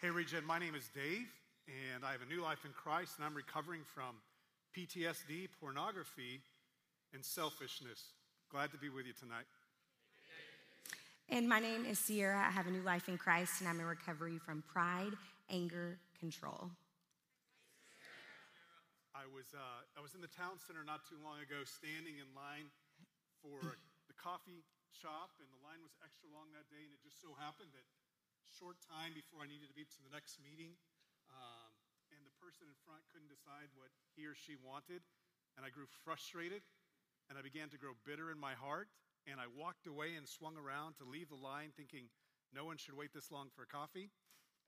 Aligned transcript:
Hey, 0.00 0.08
Regen, 0.08 0.48
my 0.48 0.56
name 0.56 0.72
is 0.72 0.88
Dave, 0.96 1.28
and 1.68 2.08
I 2.08 2.16
have 2.16 2.24
a 2.24 2.30
new 2.32 2.40
life 2.40 2.64
in 2.64 2.72
Christ, 2.72 3.20
and 3.20 3.24
I'm 3.28 3.36
recovering 3.36 3.84
from 3.84 4.16
PTSD, 4.72 5.52
pornography, 5.60 6.40
and 7.12 7.20
selfishness. 7.20 8.16
Glad 8.48 8.72
to 8.72 8.80
be 8.80 8.88
with 8.88 9.04
you 9.04 9.12
tonight. 9.12 9.44
And 11.28 11.44
my 11.44 11.60
name 11.60 11.84
is 11.84 12.00
Sierra. 12.00 12.40
I 12.40 12.48
have 12.48 12.64
a 12.64 12.72
new 12.72 12.80
life 12.80 13.12
in 13.12 13.20
Christ, 13.20 13.60
and 13.60 13.68
I'm 13.68 13.76
in 13.76 13.84
recovery 13.84 14.40
from 14.40 14.64
pride, 14.64 15.12
anger, 15.52 16.00
control. 16.16 16.72
I 19.12 19.28
was, 19.28 19.52
uh, 19.52 19.84
I 19.92 20.00
was 20.00 20.16
in 20.16 20.24
the 20.24 20.32
town 20.32 20.56
center 20.64 20.80
not 20.80 21.04
too 21.04 21.20
long 21.20 21.44
ago, 21.44 21.60
standing 21.68 22.16
in 22.16 22.28
line 22.32 22.72
for 23.44 23.76
the 24.08 24.16
coffee 24.16 24.64
shop, 24.96 25.36
and 25.44 25.48
the 25.52 25.60
line 25.60 25.84
was 25.84 25.92
extra 26.00 26.32
long 26.32 26.48
that 26.56 26.64
day, 26.72 26.88
and 26.88 26.88
it 26.88 27.04
just 27.04 27.20
so 27.20 27.36
happened 27.36 27.68
that 27.76 27.84
short 28.48 28.80
time 28.80 29.12
before 29.12 29.44
I 29.44 29.48
needed 29.48 29.68
to 29.68 29.76
be 29.76 29.84
to 29.84 30.00
the 30.00 30.12
next 30.12 30.40
meeting, 30.40 30.76
um, 31.28 31.70
and 32.14 32.24
the 32.24 32.34
person 32.40 32.68
in 32.68 32.76
front 32.84 33.04
couldn't 33.12 33.28
decide 33.28 33.68
what 33.76 33.92
he 34.16 34.24
or 34.24 34.32
she 34.32 34.56
wanted, 34.56 35.04
and 35.56 35.64
I 35.64 35.70
grew 35.70 35.88
frustrated, 36.04 36.64
and 37.28 37.36
I 37.36 37.42
began 37.42 37.68
to 37.70 37.78
grow 37.78 37.92
bitter 38.08 38.32
in 38.32 38.40
my 38.40 38.56
heart, 38.56 38.88
and 39.28 39.36
I 39.36 39.48
walked 39.48 39.84
away 39.86 40.16
and 40.16 40.24
swung 40.24 40.56
around 40.56 40.96
to 40.98 41.04
leave 41.04 41.28
the 41.28 41.40
line, 41.40 41.72
thinking 41.76 42.08
no 42.52 42.64
one 42.64 42.80
should 42.80 42.96
wait 42.96 43.12
this 43.12 43.30
long 43.30 43.52
for 43.52 43.62
a 43.62 43.70
coffee, 43.70 44.10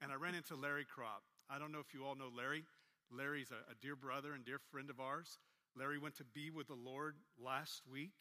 and 0.01 0.13
I 0.13 0.17
ran 0.17 0.37
into 0.37 0.55
Larry 0.55 0.85
Crop. 0.85 1.25
I 1.49 1.59
don't 1.59 1.73
know 1.73 1.81
if 1.81 1.93
you 1.95 2.05
all 2.05 2.15
know 2.15 2.31
Larry. 2.31 2.65
Larry's 3.11 3.51
a, 3.51 3.61
a 3.73 3.77
dear 3.81 3.97
brother 3.97 4.33
and 4.33 4.45
dear 4.45 4.61
friend 4.71 4.91
of 4.91 5.01
ours. 5.01 5.39
Larry 5.77 5.99
went 5.99 6.17
to 6.17 6.25
be 6.25 6.51
with 6.51 6.69
the 6.69 6.79
Lord 6.79 7.17
last 7.41 7.83
week. 7.91 8.13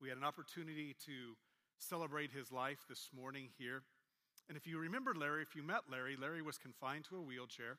We 0.00 0.08
had 0.08 0.18
an 0.18 0.24
opportunity 0.24 0.94
to 1.06 1.36
celebrate 1.78 2.32
his 2.32 2.52
life 2.52 2.84
this 2.88 3.10
morning 3.14 3.48
here. 3.58 3.82
And 4.48 4.56
if 4.56 4.66
you 4.66 4.78
remember 4.78 5.14
Larry, 5.14 5.42
if 5.42 5.54
you 5.54 5.62
met 5.62 5.82
Larry, 5.90 6.16
Larry 6.16 6.42
was 6.42 6.56
confined 6.56 7.04
to 7.06 7.16
a 7.16 7.20
wheelchair. 7.20 7.78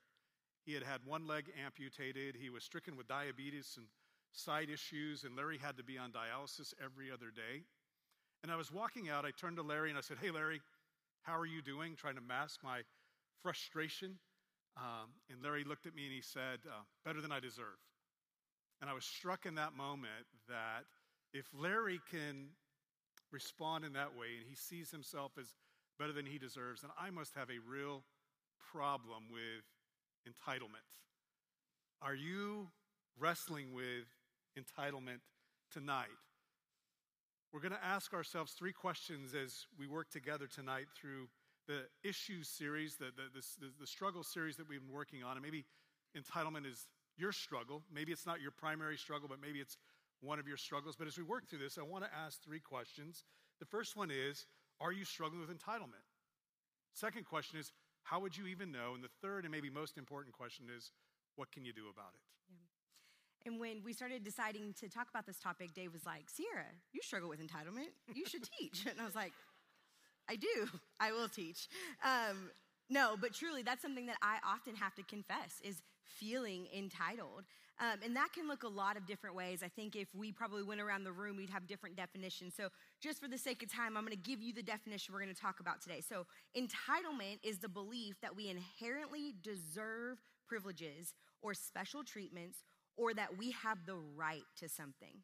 He 0.66 0.73
had 0.73 0.84
had 0.84 1.02
one 1.05 1.26
leg 1.26 1.46
amputated. 1.66 2.36
He 2.40 2.50
was 2.50 2.63
stricken 2.63 2.96
with 2.96 3.07
diabetes 3.07 3.74
and 3.77 3.88
side 4.34 4.70
issues, 4.70 5.24
and 5.24 5.35
Larry 5.35 5.58
had 5.58 5.77
to 5.77 5.84
be 5.84 5.98
on 5.98 6.12
dialysis 6.12 6.74
every 6.84 7.12
other 7.12 7.32
day. 7.35 7.63
And 8.43 8.52
I 8.52 8.55
was 8.55 8.71
walking 8.71 9.10
out, 9.10 9.26
I 9.26 9.32
turned 9.32 9.58
to 9.58 9.63
Larry 9.63 9.90
and 9.90 9.98
I 9.98 10.02
said, 10.02 10.18
Hey, 10.21 10.32
Larry, 10.32 10.62
how 11.24 11.38
are 11.38 11.46
you 11.46 11.62
doing? 11.62 11.96
Trying 11.96 12.16
to 12.16 12.21
mask 12.21 12.60
my 12.63 12.82
frustration. 13.41 14.20
Um, 14.77 15.10
and 15.30 15.43
Larry 15.43 15.63
looked 15.63 15.88
at 15.88 15.96
me 15.96 16.05
and 16.05 16.13
he 16.13 16.21
said, 16.21 16.60
uh, 16.68 16.84
Better 17.04 17.20
than 17.20 17.32
I 17.32 17.40
deserve. 17.40 17.80
And 18.82 18.90
I 18.90 18.93
was 18.93 19.04
struck 19.04 19.46
in 19.46 19.55
that 19.55 19.76
moment 19.76 20.27
that 20.48 20.86
if 21.34 21.46
Larry 21.54 21.99
can 22.10 22.49
respond 23.32 23.84
in 23.84 23.93
that 23.93 24.15
way 24.18 24.38
and 24.40 24.48
he 24.48 24.55
sees 24.55 24.90
himself 24.90 25.34
as 25.40 25.48
better 26.00 26.14
than 26.14 26.26
he 26.26 26.40
deserves, 26.40 26.82
then 26.82 26.92
I 27.00 27.12
must 27.12 27.36
have 27.36 27.50
a 27.50 27.60
real 27.70 28.04
problem 28.72 29.24
with 29.32 29.66
entitlement. 30.28 30.88
Are 32.02 32.16
you 32.16 32.70
wrestling 33.20 33.74
with 33.74 34.08
entitlement 34.58 35.20
tonight? 35.72 36.08
We're 37.52 37.60
going 37.60 37.74
to 37.74 37.84
ask 37.84 38.14
ourselves 38.14 38.54
three 38.54 38.72
questions 38.72 39.34
as 39.36 39.66
we 39.77 39.88
work 39.88 40.10
together 40.10 40.48
tonight 40.48 40.86
through 40.96 41.27
the 41.68 41.82
issues 42.04 42.48
series, 42.48 42.96
the, 42.96 43.12
the, 43.16 43.42
the, 43.60 43.72
the, 43.80 43.88
struggle 43.88 44.24
series 44.24 44.55
that 44.58 44.68
we've 44.68 44.82
been 44.82 44.94
working 44.94 45.24
on. 45.24 45.34
And 45.34 45.42
maybe 45.44 45.66
entitlement 46.18 46.66
is 46.66 46.88
your 47.18 47.32
struggle. 47.32 47.84
Maybe 47.94 48.12
it's 48.12 48.26
not 48.26 48.42
your 48.42 48.52
primary 48.52 48.98
struggle, 48.98 49.27
but 49.27 49.40
maybe 49.42 49.60
it's 49.60 49.77
one 50.22 50.40
of 50.40 50.48
your 50.48 50.58
struggles. 50.58 50.96
But 50.96 51.08
as 51.08 51.18
we 51.18 51.24
work 51.24 51.50
through 51.50 51.60
this, 51.60 51.77
I 51.77 51.84
want 51.84 52.04
to 52.05 52.10
ask 52.16 52.42
three 52.42 52.60
questions. 52.60 53.24
The 53.60 53.66
first 53.66 53.96
one 53.96 54.10
is 54.10 54.46
Are 54.82 54.91
you 54.91 55.05
struggling 55.05 55.41
with 55.41 55.49
entitlement? 55.49 56.05
Second 56.94 57.26
question 57.26 57.60
is 57.60 57.72
How 58.04 58.20
would 58.20 58.38
you 58.38 58.48
even 58.48 58.72
know? 58.72 58.94
And 58.96 59.04
the 59.04 59.10
third 59.21 59.46
and 59.46 59.52
maybe 59.52 59.70
most 59.70 59.98
important 59.98 60.34
question 60.34 60.68
is 60.76 60.91
What 61.36 61.52
can 61.52 61.66
you 61.66 61.74
do 61.74 61.84
about 61.91 62.13
it? 62.13 62.21
Yeah. 62.49 63.52
And 63.52 63.60
when 63.60 63.84
we 63.84 63.94
started 63.94 64.24
deciding 64.24 64.74
to 64.80 64.90
talk 64.90 65.08
about 65.09 65.25
this 65.25 65.40
topic, 65.40 65.74
Dave 65.74 65.94
was 65.94 66.06
like, 66.06 66.30
Sierra, 66.30 66.66
you 66.92 67.02
struggle 67.02 67.30
with 67.30 67.40
entitlement. 67.40 67.92
You 68.14 68.26
should 68.26 68.44
teach. 68.59 68.86
And 68.90 69.00
I 69.00 69.06
was 69.06 69.16
like, 69.16 69.34
I 70.30 70.36
do. 70.36 70.70
I 71.00 71.12
will 71.12 71.28
teach. 71.28 71.68
Um, 72.03 72.52
no, 72.90 73.16
but 73.20 73.34
truly, 73.34 73.62
that's 73.62 73.82
something 73.82 74.08
that 74.08 74.18
I 74.22 74.38
often 74.46 74.76
have 74.76 74.96
to 74.96 75.04
confess 75.04 75.62
is 75.64 75.82
feeling 76.04 76.68
entitled. 76.76 77.44
Um, 77.80 78.00
and 78.04 78.16
that 78.16 78.34
can 78.34 78.48
look 78.48 78.64
a 78.64 78.68
lot 78.68 78.98
of 78.98 79.06
different 79.06 79.36
ways. 79.36 79.62
I 79.64 79.70
think 79.70 79.96
if 79.96 80.14
we 80.14 80.34
probably 80.34 80.64
went 80.64 80.82
around 80.82 81.06
the 81.06 81.14
room, 81.14 81.38
we'd 81.38 81.50
have 81.50 81.66
different 81.66 81.96
definitions. 81.96 82.54
So, 82.56 82.70
just 83.00 83.22
for 83.22 83.30
the 83.30 83.38
sake 83.38 83.64
of 83.64 83.72
time, 83.72 83.96
I'm 83.96 84.04
going 84.04 84.18
to 84.18 84.30
give 84.30 84.42
you 84.42 84.54
the 84.54 84.64
definition 84.64 85.14
we're 85.14 85.22
going 85.22 85.34
to 85.34 85.42
talk 85.42 85.62
about 85.62 85.82
today. 85.82 86.02
So, 86.02 86.26
entitlement 86.58 87.40
is 87.42 87.60
the 87.60 87.70
belief 87.70 88.20
that 88.22 88.36
we 88.36 88.50
inherently 88.50 89.34
deserve 89.42 90.18
privileges 90.48 91.14
or 91.42 91.54
special 91.54 92.04
treatments 92.04 92.58
or 92.98 93.14
that 93.14 93.38
we 93.38 93.52
have 93.52 93.78
the 93.86 93.96
right 93.96 94.44
to 94.58 94.68
something. 94.68 95.22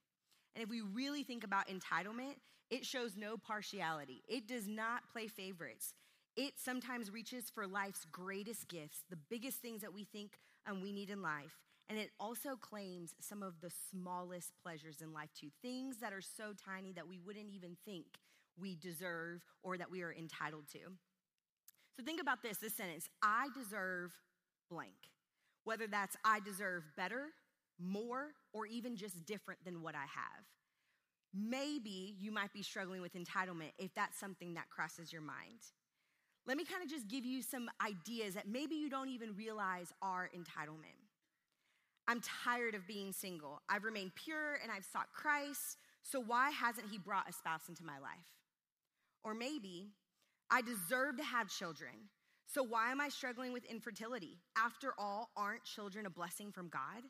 And 0.56 0.64
if 0.64 0.70
we 0.70 0.80
really 0.80 1.24
think 1.24 1.44
about 1.44 1.68
entitlement, 1.68 2.36
it 2.70 2.86
shows 2.86 3.18
no 3.18 3.36
partiality, 3.38 4.24
it 4.30 4.48
does 4.48 4.68
not 4.68 5.02
play 5.12 5.28
favorites. 5.28 5.94
It 6.36 6.54
sometimes 6.58 7.12
reaches 7.12 7.50
for 7.50 7.66
life's 7.66 8.06
greatest 8.12 8.68
gifts, 8.68 9.04
the 9.10 9.16
biggest 9.16 9.60
things 9.60 9.82
that 9.82 9.94
we 9.94 10.04
think 10.04 10.38
um, 10.68 10.82
we 10.82 10.92
need 10.92 11.10
in 11.10 11.22
life. 11.22 11.58
And 11.88 11.98
it 12.00 12.10
also 12.20 12.56
claims 12.60 13.14
some 13.22 13.44
of 13.44 13.62
the 13.62 13.72
smallest 13.92 14.52
pleasures 14.62 15.02
in 15.02 15.14
life, 15.14 15.30
too. 15.40 15.50
Things 15.62 15.98
that 16.02 16.14
are 16.14 16.22
so 16.22 16.54
tiny 16.54 16.92
that 16.94 17.08
we 17.08 17.20
wouldn't 17.20 17.52
even 17.52 17.78
think 17.86 18.06
we 18.60 18.76
deserve 18.76 19.44
or 19.64 19.78
that 19.78 19.92
we 19.92 20.02
are 20.02 20.14
entitled 20.14 20.68
to. 20.74 20.80
So 21.98 22.04
think 22.04 22.22
about 22.22 22.42
this 22.42 22.58
this 22.58 22.76
sentence 22.76 23.08
I 23.22 23.48
deserve 23.54 24.12
blank. 24.70 25.12
Whether 25.64 25.88
that's 25.88 26.16
I 26.26 26.40
deserve 26.40 26.84
better, 26.98 27.28
more, 27.80 28.32
or 28.54 28.66
even 28.66 28.96
just 28.96 29.26
different 29.26 29.64
than 29.64 29.82
what 29.82 29.96
I 29.96 30.02
have. 30.02 30.46
Maybe 31.34 32.16
you 32.20 32.32
might 32.32 32.54
be 32.54 32.62
struggling 32.62 33.02
with 33.02 33.14
entitlement 33.14 33.72
if 33.78 33.94
that's 33.96 34.18
something 34.18 34.54
that 34.54 34.70
crosses 34.70 35.12
your 35.12 35.22
mind. 35.22 35.60
Let 36.48 36.58
me 36.58 36.64
kind 36.64 36.84
of 36.84 36.90
just 36.90 37.08
give 37.08 37.26
you 37.26 37.42
some 37.42 37.70
ideas 37.84 38.36
that 38.36 38.48
maybe 38.48 38.76
you 38.76 38.90
don't 38.90 39.10
even 39.10 39.36
realize 39.36 39.92
are 40.02 40.30
entitlement. 40.36 41.02
I'm 42.08 42.22
tired 42.22 42.76
of 42.76 42.86
being 42.86 43.12
single. 43.12 43.62
I've 43.68 43.84
remained 43.84 44.14
pure 44.14 44.60
and 44.62 44.72
I've 44.72 44.86
sought 44.86 45.08
Christ, 45.12 45.78
so 46.04 46.20
why 46.20 46.52
hasn't 46.52 46.90
He 46.92 47.00
brought 47.00 47.28
a 47.28 47.34
spouse 47.34 47.68
into 47.68 47.84
my 47.84 47.98
life? 47.98 48.30
Or 49.24 49.34
maybe 49.34 49.90
I 50.52 50.62
deserve 50.62 51.18
to 51.18 51.24
have 51.24 51.50
children, 51.50 52.10
so 52.46 52.62
why 52.62 52.92
am 52.92 53.02
I 53.02 53.10
struggling 53.10 53.52
with 53.54 53.66
infertility? 53.66 54.38
After 54.56 54.94
all, 55.00 55.32
aren't 55.36 55.64
children 55.64 56.06
a 56.06 56.12
blessing 56.12 56.52
from 56.52 56.70
God? 56.70 57.04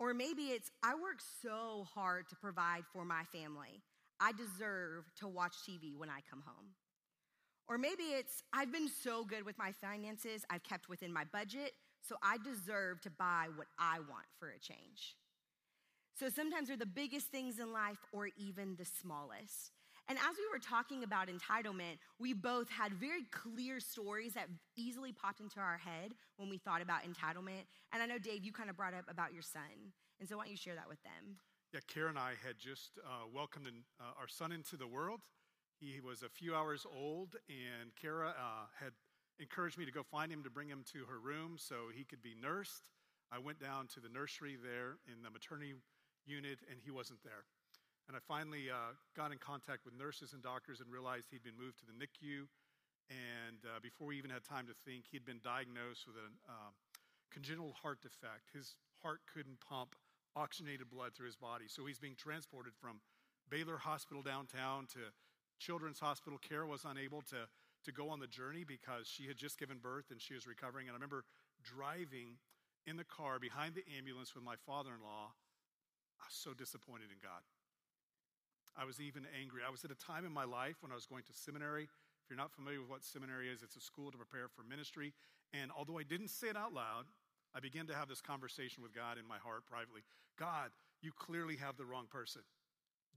Or 0.00 0.14
maybe 0.14 0.46
it's, 0.46 0.70
I 0.82 0.94
work 0.94 1.20
so 1.42 1.86
hard 1.94 2.28
to 2.30 2.36
provide 2.36 2.82
for 2.92 3.04
my 3.04 3.22
family. 3.32 3.82
I 4.18 4.32
deserve 4.32 5.04
to 5.20 5.28
watch 5.28 5.54
TV 5.68 5.96
when 5.96 6.10
I 6.10 6.20
come 6.28 6.42
home. 6.44 6.66
Or 7.68 7.78
maybe 7.78 8.02
it's, 8.02 8.42
I've 8.52 8.72
been 8.72 8.88
so 8.88 9.24
good 9.24 9.44
with 9.44 9.56
my 9.58 9.72
finances, 9.72 10.44
I've 10.50 10.62
kept 10.62 10.88
within 10.88 11.12
my 11.12 11.24
budget, 11.24 11.72
so 12.00 12.16
I 12.22 12.38
deserve 12.38 13.00
to 13.02 13.10
buy 13.10 13.46
what 13.54 13.68
I 13.78 13.98
want 13.98 14.26
for 14.38 14.48
a 14.48 14.58
change. 14.58 15.16
So 16.18 16.28
sometimes 16.28 16.68
they're 16.68 16.76
the 16.76 16.86
biggest 16.86 17.28
things 17.28 17.58
in 17.58 17.72
life 17.72 17.98
or 18.12 18.28
even 18.36 18.76
the 18.76 18.84
smallest. 18.84 19.72
And 20.08 20.18
as 20.18 20.36
we 20.36 20.44
were 20.52 20.58
talking 20.58 21.04
about 21.04 21.28
entitlement, 21.28 21.98
we 22.18 22.32
both 22.32 22.68
had 22.68 22.92
very 22.92 23.22
clear 23.30 23.78
stories 23.78 24.34
that 24.34 24.48
easily 24.76 25.12
popped 25.12 25.40
into 25.40 25.60
our 25.60 25.78
head 25.78 26.12
when 26.36 26.48
we 26.48 26.58
thought 26.58 26.82
about 26.82 27.02
entitlement. 27.02 27.64
And 27.92 28.02
I 28.02 28.06
know, 28.06 28.18
Dave, 28.18 28.44
you 28.44 28.52
kind 28.52 28.68
of 28.68 28.76
brought 28.76 28.94
up 28.94 29.04
about 29.08 29.32
your 29.32 29.42
son. 29.42 29.92
And 30.20 30.28
so 30.28 30.36
why 30.36 30.44
don't 30.44 30.50
you 30.50 30.56
share 30.56 30.74
that 30.74 30.88
with 30.88 31.02
them? 31.02 31.36
Yeah, 31.72 31.80
Karen 31.86 32.10
and 32.10 32.18
I 32.18 32.34
had 32.44 32.58
just 32.58 32.98
uh, 33.04 33.26
welcomed 33.32 33.68
uh, 33.98 34.04
our 34.20 34.28
son 34.28 34.52
into 34.52 34.76
the 34.76 34.86
world. 34.86 35.20
He 35.82 35.98
was 35.98 36.22
a 36.22 36.30
few 36.30 36.54
hours 36.54 36.86
old, 36.86 37.34
and 37.50 37.90
Kara 37.98 38.30
uh, 38.38 38.70
had 38.78 38.94
encouraged 39.42 39.74
me 39.74 39.84
to 39.84 39.90
go 39.90 40.06
find 40.06 40.30
him 40.30 40.46
to 40.46 40.50
bring 40.50 40.70
him 40.70 40.86
to 40.94 41.02
her 41.10 41.18
room 41.18 41.58
so 41.58 41.90
he 41.90 42.06
could 42.06 42.22
be 42.22 42.38
nursed. 42.38 42.86
I 43.34 43.42
went 43.42 43.58
down 43.58 43.90
to 43.94 43.98
the 43.98 44.06
nursery 44.06 44.54
there 44.54 45.02
in 45.10 45.26
the 45.26 45.30
maternity 45.34 45.74
unit, 46.22 46.62
and 46.70 46.78
he 46.78 46.94
wasn't 46.94 47.18
there. 47.26 47.50
And 48.06 48.14
I 48.14 48.22
finally 48.22 48.70
uh, 48.70 48.94
got 49.18 49.34
in 49.34 49.42
contact 49.42 49.82
with 49.82 49.98
nurses 49.98 50.38
and 50.38 50.42
doctors 50.42 50.78
and 50.78 50.86
realized 50.86 51.34
he'd 51.34 51.42
been 51.42 51.58
moved 51.58 51.82
to 51.82 51.86
the 51.90 51.98
NICU. 51.98 52.46
And 53.10 53.66
uh, 53.66 53.82
before 53.82 54.06
we 54.06 54.18
even 54.22 54.30
had 54.30 54.46
time 54.46 54.70
to 54.70 54.76
think, 54.86 55.10
he'd 55.10 55.26
been 55.26 55.42
diagnosed 55.42 56.06
with 56.06 56.14
a 56.14 56.30
uh, 56.46 56.70
congenital 57.34 57.74
heart 57.82 57.98
defect. 58.06 58.54
His 58.54 58.78
heart 59.02 59.18
couldn't 59.26 59.58
pump 59.58 59.98
oxygenated 60.38 60.94
blood 60.94 61.18
through 61.18 61.26
his 61.26 61.36
body. 61.36 61.66
So 61.66 61.90
he's 61.90 61.98
being 61.98 62.14
transported 62.14 62.78
from 62.78 63.02
Baylor 63.50 63.82
Hospital 63.82 64.22
downtown 64.22 64.86
to 64.94 65.10
Children's 65.62 66.00
Hospital. 66.00 66.38
Kara 66.42 66.66
was 66.66 66.84
unable 66.84 67.22
to, 67.30 67.46
to 67.84 67.92
go 67.92 68.10
on 68.10 68.18
the 68.18 68.26
journey 68.26 68.64
because 68.66 69.06
she 69.06 69.26
had 69.26 69.36
just 69.36 69.58
given 69.58 69.78
birth 69.78 70.10
and 70.10 70.20
she 70.20 70.34
was 70.34 70.46
recovering. 70.46 70.88
And 70.88 70.94
I 70.94 70.98
remember 70.98 71.24
driving 71.62 72.42
in 72.86 72.96
the 72.96 73.06
car 73.06 73.38
behind 73.38 73.74
the 73.74 73.86
ambulance 73.96 74.34
with 74.34 74.42
my 74.42 74.56
father 74.66 74.90
in 74.90 75.02
law. 75.02 75.30
I 76.18 76.26
was 76.26 76.34
so 76.34 76.50
disappointed 76.50 77.14
in 77.14 77.22
God. 77.22 77.46
I 78.74 78.84
was 78.84 79.00
even 79.00 79.22
angry. 79.38 79.62
I 79.66 79.70
was 79.70 79.84
at 79.84 79.90
a 79.90 79.98
time 79.98 80.24
in 80.24 80.32
my 80.32 80.44
life 80.44 80.76
when 80.80 80.90
I 80.90 80.98
was 80.98 81.06
going 81.06 81.22
to 81.24 81.32
seminary. 81.32 81.84
If 81.84 82.30
you're 82.30 82.40
not 82.40 82.50
familiar 82.50 82.80
with 82.80 82.90
what 82.90 83.04
seminary 83.04 83.50
is, 83.50 83.62
it's 83.62 83.76
a 83.76 83.80
school 83.80 84.10
to 84.10 84.16
prepare 84.16 84.48
for 84.48 84.62
ministry. 84.64 85.12
And 85.52 85.70
although 85.70 85.98
I 85.98 86.02
didn't 86.02 86.30
say 86.30 86.48
it 86.48 86.56
out 86.56 86.72
loud, 86.72 87.04
I 87.54 87.60
began 87.60 87.86
to 87.86 87.94
have 87.94 88.08
this 88.08 88.22
conversation 88.22 88.82
with 88.82 88.94
God 88.94 89.18
in 89.18 89.28
my 89.28 89.36
heart 89.38 89.66
privately. 89.66 90.02
God, 90.38 90.70
you 91.02 91.12
clearly 91.12 91.56
have 91.56 91.76
the 91.76 91.84
wrong 91.84 92.06
person. 92.10 92.42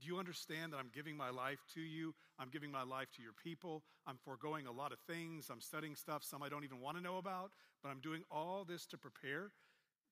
Do 0.00 0.06
you 0.06 0.18
understand 0.18 0.72
that 0.72 0.78
I'm 0.78 0.90
giving 0.92 1.16
my 1.16 1.30
life 1.30 1.64
to 1.74 1.80
you? 1.80 2.14
I'm 2.38 2.48
giving 2.50 2.70
my 2.70 2.82
life 2.82 3.08
to 3.16 3.22
your 3.22 3.32
people. 3.32 3.82
I'm 4.06 4.18
foregoing 4.24 4.66
a 4.66 4.72
lot 4.72 4.92
of 4.92 4.98
things. 5.06 5.48
I'm 5.50 5.60
studying 5.60 5.96
stuff 5.96 6.22
some 6.22 6.42
I 6.42 6.48
don't 6.48 6.64
even 6.64 6.80
want 6.80 6.96
to 6.98 7.02
know 7.02 7.16
about, 7.16 7.52
but 7.82 7.88
I'm 7.88 8.00
doing 8.00 8.22
all 8.30 8.64
this 8.64 8.84
to 8.86 8.98
prepare 8.98 9.52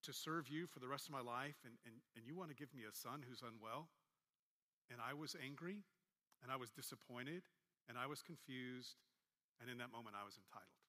to 0.05 0.13
serve 0.13 0.49
you 0.49 0.67
for 0.67 0.81
the 0.81 0.89
rest 0.89 1.09
of 1.09 1.13
my 1.13 1.21
life. 1.21 1.57
And, 1.65 1.75
and, 1.85 1.97
and 2.17 2.25
you 2.27 2.37
want 2.37 2.49
to 2.51 2.57
give 2.57 2.73
me 2.73 2.85
a 2.89 2.95
son 2.95 3.25
who's 3.29 3.41
unwell? 3.41 3.89
And 4.93 5.01
I 5.01 5.13
was 5.17 5.37
angry, 5.41 5.81
and 6.43 6.53
I 6.53 6.57
was 6.57 6.69
disappointed, 6.69 7.49
and 7.89 7.97
I 7.97 8.07
was 8.07 8.21
confused, 8.21 9.01
and 9.61 9.73
in 9.73 9.81
that 9.81 9.89
moment 9.93 10.17
I 10.17 10.25
was 10.25 10.37
entitled. 10.37 10.85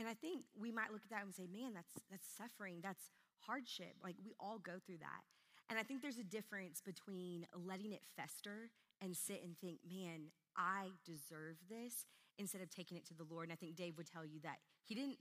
And 0.00 0.08
I 0.08 0.14
think 0.16 0.48
we 0.56 0.72
might 0.72 0.90
look 0.90 1.04
at 1.04 1.12
that 1.12 1.22
and 1.22 1.32
say, 1.32 1.46
man, 1.46 1.76
that's, 1.76 1.92
that's 2.10 2.26
suffering, 2.26 2.80
that's 2.82 3.12
hardship. 3.46 3.94
Like 4.02 4.16
we 4.24 4.32
all 4.40 4.58
go 4.58 4.80
through 4.84 5.04
that. 5.04 5.22
And 5.70 5.78
I 5.78 5.82
think 5.82 6.02
there's 6.02 6.18
a 6.18 6.24
difference 6.24 6.80
between 6.80 7.46
letting 7.54 7.92
it 7.92 8.02
fester 8.16 8.70
and 9.00 9.16
sit 9.16 9.42
and 9.42 9.56
think, 9.58 9.78
man, 9.88 10.30
I 10.56 10.88
deserve 11.04 11.56
this, 11.68 12.06
instead 12.38 12.60
of 12.60 12.70
taking 12.70 12.96
it 12.96 13.06
to 13.06 13.14
the 13.14 13.24
Lord. 13.24 13.44
And 13.44 13.52
I 13.52 13.56
think 13.56 13.76
Dave 13.76 13.96
would 13.96 14.10
tell 14.10 14.24
you 14.24 14.40
that 14.42 14.58
he 14.84 14.94
didn't 14.94 15.18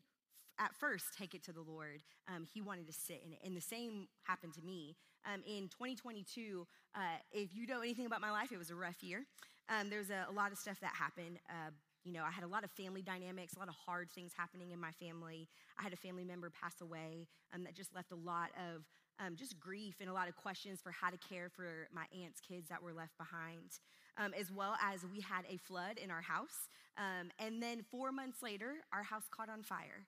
at 0.60 0.74
first 0.76 1.18
take 1.18 1.34
it 1.34 1.44
to 1.44 1.52
the 1.52 1.62
Lord. 1.62 2.02
Um, 2.28 2.46
he 2.52 2.62
wanted 2.62 2.88
to 2.88 2.94
sit 2.94 3.22
in 3.26 3.34
it. 3.34 3.40
And 3.44 3.56
the 3.56 3.62
same 3.62 4.08
happened 4.24 4.54
to 4.56 4.62
me. 4.62 4.96
Um, 5.26 5.42
in 5.48 5.70
2022, 5.70 6.68
uh, 6.96 7.00
if 7.32 7.56
you 7.56 7.66
know 7.66 7.80
anything 7.80 8.06
about 8.06 8.22
my 8.22 8.32
life, 8.32 8.52
it 8.52 8.58
was 8.58 8.70
a 8.70 8.76
rough 8.76 9.02
year. 9.02 9.26
Um, 9.70 9.90
there's 9.90 10.10
a, 10.10 10.28
a, 10.30 10.34
lot 10.34 10.52
of 10.52 10.58
stuff 10.58 10.80
that 10.82 10.92
happened. 10.94 11.40
Uh, 11.50 11.72
you 12.04 12.12
know, 12.12 12.24
I 12.24 12.32
had 12.32 12.44
a 12.44 12.48
lot 12.48 12.66
of 12.66 12.72
family 12.72 13.02
dynamics, 13.02 13.54
a 13.54 13.60
lot 13.60 13.70
of 13.70 13.76
hard 13.76 14.12
things 14.12 14.34
happening 14.36 14.72
in 14.72 14.80
my 14.80 14.92
family. 14.92 15.48
I 15.80 15.84
had 15.84 15.94
a 15.94 15.96
family 15.96 16.26
member 16.26 16.50
pass 16.50 16.82
away 16.82 17.28
um, 17.56 17.64
that 17.64 17.74
just 17.74 17.96
left 17.96 18.12
a 18.12 18.16
lot 18.16 18.50
of 18.58 18.84
um, 19.20 19.36
just 19.36 19.60
grief 19.60 19.96
and 20.00 20.10
a 20.10 20.14
lot 20.14 20.28
of 20.28 20.36
questions 20.36 20.82
for 20.82 20.92
how 20.92 21.10
to 21.10 21.18
care 21.18 21.50
for 21.50 21.88
my 21.94 22.06
aunt's 22.24 22.40
kids 22.40 22.70
that 22.70 22.82
were 22.82 22.94
left 22.94 23.18
behind, 23.18 23.80
um, 24.18 24.34
as 24.40 24.52
well 24.52 24.76
as 24.82 25.06
we 25.06 25.22
had 25.22 25.46
a 25.50 25.58
flood 25.58 25.98
in 26.04 26.12
our 26.12 26.22
house. 26.22 26.70
Um, 26.98 27.30
and 27.40 27.62
then 27.62 27.84
four 27.90 28.12
months 28.12 28.42
later, 28.42 28.76
our 28.92 29.04
house 29.04 29.24
caught 29.32 29.50
on 29.50 29.64
fire. 29.64 30.06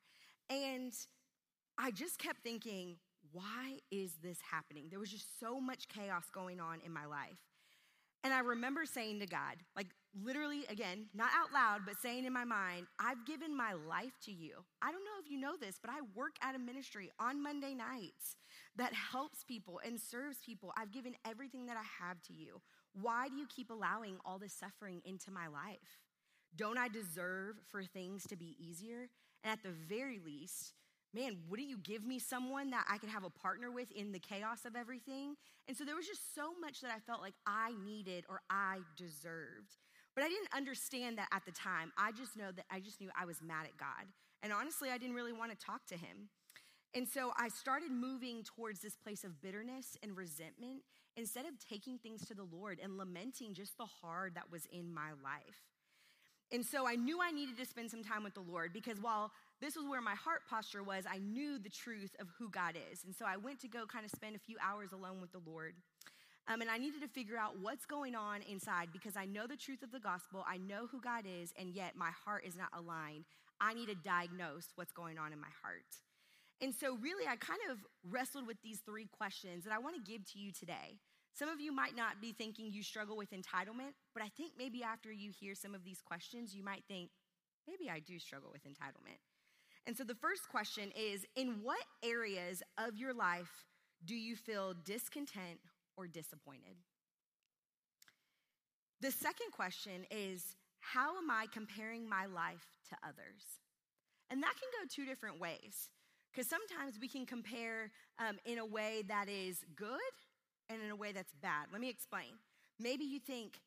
And 0.49 0.93
I 1.77 1.91
just 1.91 2.19
kept 2.19 2.43
thinking, 2.43 2.97
why 3.31 3.79
is 3.91 4.13
this 4.23 4.37
happening? 4.51 4.87
There 4.89 4.99
was 4.99 5.11
just 5.11 5.39
so 5.39 5.59
much 5.59 5.87
chaos 5.87 6.25
going 6.33 6.59
on 6.59 6.79
in 6.85 6.93
my 6.93 7.05
life. 7.05 7.39
And 8.23 8.33
I 8.33 8.39
remember 8.39 8.85
saying 8.85 9.19
to 9.19 9.27
God, 9.27 9.57
like 9.75 9.87
literally, 10.23 10.65
again, 10.69 11.05
not 11.13 11.29
out 11.35 11.53
loud, 11.53 11.81
but 11.85 11.99
saying 12.01 12.25
in 12.25 12.33
my 12.33 12.45
mind, 12.45 12.87
I've 12.99 13.25
given 13.25 13.55
my 13.55 13.73
life 13.73 14.13
to 14.25 14.31
you. 14.31 14.63
I 14.81 14.91
don't 14.91 15.03
know 15.03 15.19
if 15.23 15.29
you 15.29 15.39
know 15.39 15.55
this, 15.59 15.77
but 15.81 15.89
I 15.89 15.99
work 16.15 16.35
at 16.41 16.55
a 16.55 16.59
ministry 16.59 17.11
on 17.19 17.43
Monday 17.43 17.73
nights 17.73 18.37
that 18.77 18.93
helps 18.93 19.43
people 19.43 19.79
and 19.85 19.99
serves 19.99 20.37
people. 20.45 20.71
I've 20.77 20.91
given 20.91 21.15
everything 21.25 21.65
that 21.67 21.77
I 21.77 22.05
have 22.05 22.21
to 22.23 22.33
you. 22.33 22.61
Why 22.93 23.27
do 23.27 23.35
you 23.35 23.45
keep 23.53 23.69
allowing 23.69 24.17
all 24.25 24.39
this 24.39 24.53
suffering 24.53 25.01
into 25.05 25.31
my 25.31 25.47
life? 25.47 25.99
Don't 26.55 26.77
I 26.77 26.87
deserve 26.87 27.55
for 27.69 27.83
things 27.83 28.23
to 28.27 28.37
be 28.37 28.55
easier? 28.59 29.09
And 29.43 29.51
at 29.51 29.63
the 29.63 29.73
very 29.89 30.19
least, 30.23 30.73
man, 31.13 31.37
wouldn't 31.49 31.67
you 31.69 31.77
give 31.77 32.05
me 32.05 32.19
someone 32.19 32.69
that 32.71 32.85
I 32.89 32.97
could 32.97 33.09
have 33.09 33.23
a 33.25 33.29
partner 33.29 33.71
with 33.71 33.91
in 33.91 34.11
the 34.13 34.19
chaos 34.19 34.65
of 34.65 34.75
everything? 34.75 35.35
And 35.67 35.75
so 35.75 35.83
there 35.83 35.95
was 35.95 36.07
just 36.07 36.33
so 36.33 36.53
much 36.59 36.81
that 36.81 36.91
I 36.95 36.99
felt 36.99 37.21
like 37.21 37.35
I 37.45 37.73
needed 37.85 38.23
or 38.29 38.41
I 38.49 38.79
deserved. 38.95 39.75
But 40.15 40.23
I 40.23 40.29
didn't 40.29 40.53
understand 40.55 41.17
that 41.17 41.27
at 41.31 41.45
the 41.45 41.51
time. 41.51 41.91
I 41.97 42.11
just 42.11 42.37
know 42.37 42.51
that 42.55 42.65
I 42.71 42.79
just 42.79 43.01
knew 43.01 43.09
I 43.19 43.25
was 43.25 43.41
mad 43.41 43.65
at 43.65 43.77
God. 43.77 44.07
And 44.41 44.53
honestly, 44.53 44.89
I 44.89 44.97
didn't 44.97 45.15
really 45.15 45.33
want 45.33 45.51
to 45.51 45.57
talk 45.57 45.85
to 45.87 45.95
him. 45.95 46.29
And 46.93 47.07
so 47.07 47.33
I 47.37 47.49
started 47.49 47.91
moving 47.91 48.43
towards 48.43 48.79
this 48.79 48.95
place 48.95 49.25
of 49.25 49.41
bitterness 49.41 49.97
and 50.01 50.15
resentment 50.15 50.83
instead 51.17 51.45
of 51.45 51.53
taking 51.59 51.97
things 51.97 52.25
to 52.27 52.33
the 52.33 52.47
Lord 52.49 52.79
and 52.81 52.97
lamenting 52.97 53.53
just 53.53 53.77
the 53.77 53.85
hard 53.85 54.35
that 54.35 54.49
was 54.49 54.65
in 54.71 54.93
my 54.93 55.09
life. 55.21 55.59
And 56.51 56.65
so 56.65 56.87
I 56.87 56.95
knew 56.95 57.19
I 57.21 57.31
needed 57.31 57.57
to 57.57 57.65
spend 57.65 57.91
some 57.91 58.03
time 58.03 58.23
with 58.23 58.35
the 58.35 58.41
Lord 58.41 58.71
because 58.71 59.01
while 59.01 59.31
this 59.59 59.75
was 59.75 59.85
where 59.85 60.01
my 60.01 60.15
heart 60.15 60.41
posture 60.49 60.83
was, 60.83 61.03
I 61.09 61.17
knew 61.17 61.57
the 61.57 61.69
truth 61.69 62.15
of 62.19 62.27
who 62.37 62.49
God 62.49 62.75
is. 62.91 63.03
And 63.03 63.15
so 63.15 63.25
I 63.25 63.37
went 63.37 63.59
to 63.61 63.67
go 63.67 63.85
kind 63.85 64.05
of 64.05 64.11
spend 64.11 64.35
a 64.35 64.39
few 64.39 64.55
hours 64.63 64.91
alone 64.91 65.19
with 65.19 65.31
the 65.31 65.41
Lord. 65.45 65.73
Um, 66.47 66.61
and 66.61 66.69
I 66.69 66.77
needed 66.77 67.01
to 67.01 67.07
figure 67.07 67.37
out 67.37 67.59
what's 67.59 67.85
going 67.85 68.13
on 68.13 68.41
inside 68.43 68.89
because 68.93 69.17
I 69.17 69.25
know 69.25 69.47
the 69.47 69.57
truth 69.57 69.81
of 69.81 69.91
the 69.91 69.99
gospel. 69.99 70.45
I 70.47 70.57
know 70.57 70.85
who 70.85 71.01
God 71.01 71.25
is, 71.25 71.51
and 71.57 71.69
yet 71.71 71.95
my 71.95 72.11
heart 72.23 72.43
is 72.45 72.55
not 72.55 72.69
aligned. 72.77 73.25
I 73.59 73.73
need 73.73 73.87
to 73.87 73.95
diagnose 73.95 74.67
what's 74.75 74.91
going 74.91 75.17
on 75.17 75.33
in 75.33 75.39
my 75.39 75.49
heart. 75.63 75.85
And 76.61 76.73
so, 76.73 76.97
really, 77.01 77.27
I 77.27 77.35
kind 77.35 77.59
of 77.71 77.79
wrestled 78.09 78.47
with 78.47 78.61
these 78.63 78.79
three 78.79 79.07
questions 79.07 79.63
that 79.63 79.73
I 79.73 79.79
want 79.79 79.95
to 79.95 80.11
give 80.11 80.23
to 80.33 80.39
you 80.39 80.51
today. 80.51 80.99
Some 81.33 81.49
of 81.49 81.59
you 81.59 81.73
might 81.73 81.95
not 81.95 82.21
be 82.21 82.31
thinking 82.31 82.71
you 82.71 82.81
struggle 82.83 83.17
with 83.17 83.31
entitlement, 83.31 83.91
but 84.13 84.23
I 84.23 84.29
think 84.37 84.53
maybe 84.57 84.83
after 84.83 85.11
you 85.11 85.31
hear 85.37 85.53
some 85.53 85.75
of 85.75 85.83
these 85.83 85.99
questions, 85.99 86.55
you 86.55 86.63
might 86.63 86.83
think, 86.87 87.09
maybe 87.67 87.89
I 87.89 87.99
do 87.99 88.19
struggle 88.19 88.49
with 88.53 88.63
entitlement. 88.63 89.19
And 89.85 89.97
so, 89.97 90.03
the 90.03 90.15
first 90.15 90.47
question 90.49 90.91
is 90.95 91.25
In 91.35 91.59
what 91.63 91.83
areas 92.03 92.61
of 92.77 92.95
your 92.95 93.13
life 93.13 93.65
do 94.05 94.15
you 94.15 94.35
feel 94.35 94.75
discontent 94.85 95.59
or 95.97 96.07
disappointed? 96.07 96.77
The 99.01 99.11
second 99.11 99.51
question 99.51 100.05
is 100.09 100.55
How 100.79 101.17
am 101.17 101.29
I 101.29 101.47
comparing 101.53 102.07
my 102.07 102.25
life 102.25 102.65
to 102.89 102.95
others? 103.03 103.59
And 104.29 104.41
that 104.41 104.53
can 104.59 104.69
go 104.81 104.87
two 104.89 105.05
different 105.05 105.39
ways. 105.39 105.89
Because 106.31 106.49
sometimes 106.49 106.99
we 106.99 107.07
can 107.07 107.25
compare 107.25 107.91
um, 108.19 108.37
in 108.45 108.57
a 108.57 108.65
way 108.65 109.03
that 109.07 109.29
is 109.29 109.63
good 109.75 109.99
and 110.69 110.81
in 110.81 110.91
a 110.91 110.95
way 110.95 111.13
that's 111.13 111.33
bad. 111.41 111.67
Let 111.71 111.79
me 111.79 111.89
explain. 111.89 112.33
Maybe 112.79 113.05
you 113.05 113.19
think, 113.19 113.61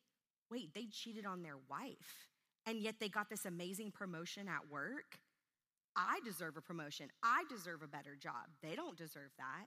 wait, 0.51 0.73
they 0.75 0.85
cheated 0.91 1.25
on 1.25 1.41
their 1.41 1.57
wife, 1.69 2.27
and 2.67 2.79
yet 2.79 2.95
they 2.99 3.09
got 3.09 3.29
this 3.29 3.45
amazing 3.45 3.91
promotion 3.91 4.47
at 4.47 4.69
work. 4.69 5.17
I 5.95 6.19
deserve 6.23 6.57
a 6.57 6.61
promotion. 6.61 7.07
I 7.23 7.43
deserve 7.49 7.81
a 7.81 7.87
better 7.87 8.15
job. 8.15 8.53
They 8.61 8.75
don't 8.75 8.97
deserve 8.97 9.31
that. 9.37 9.65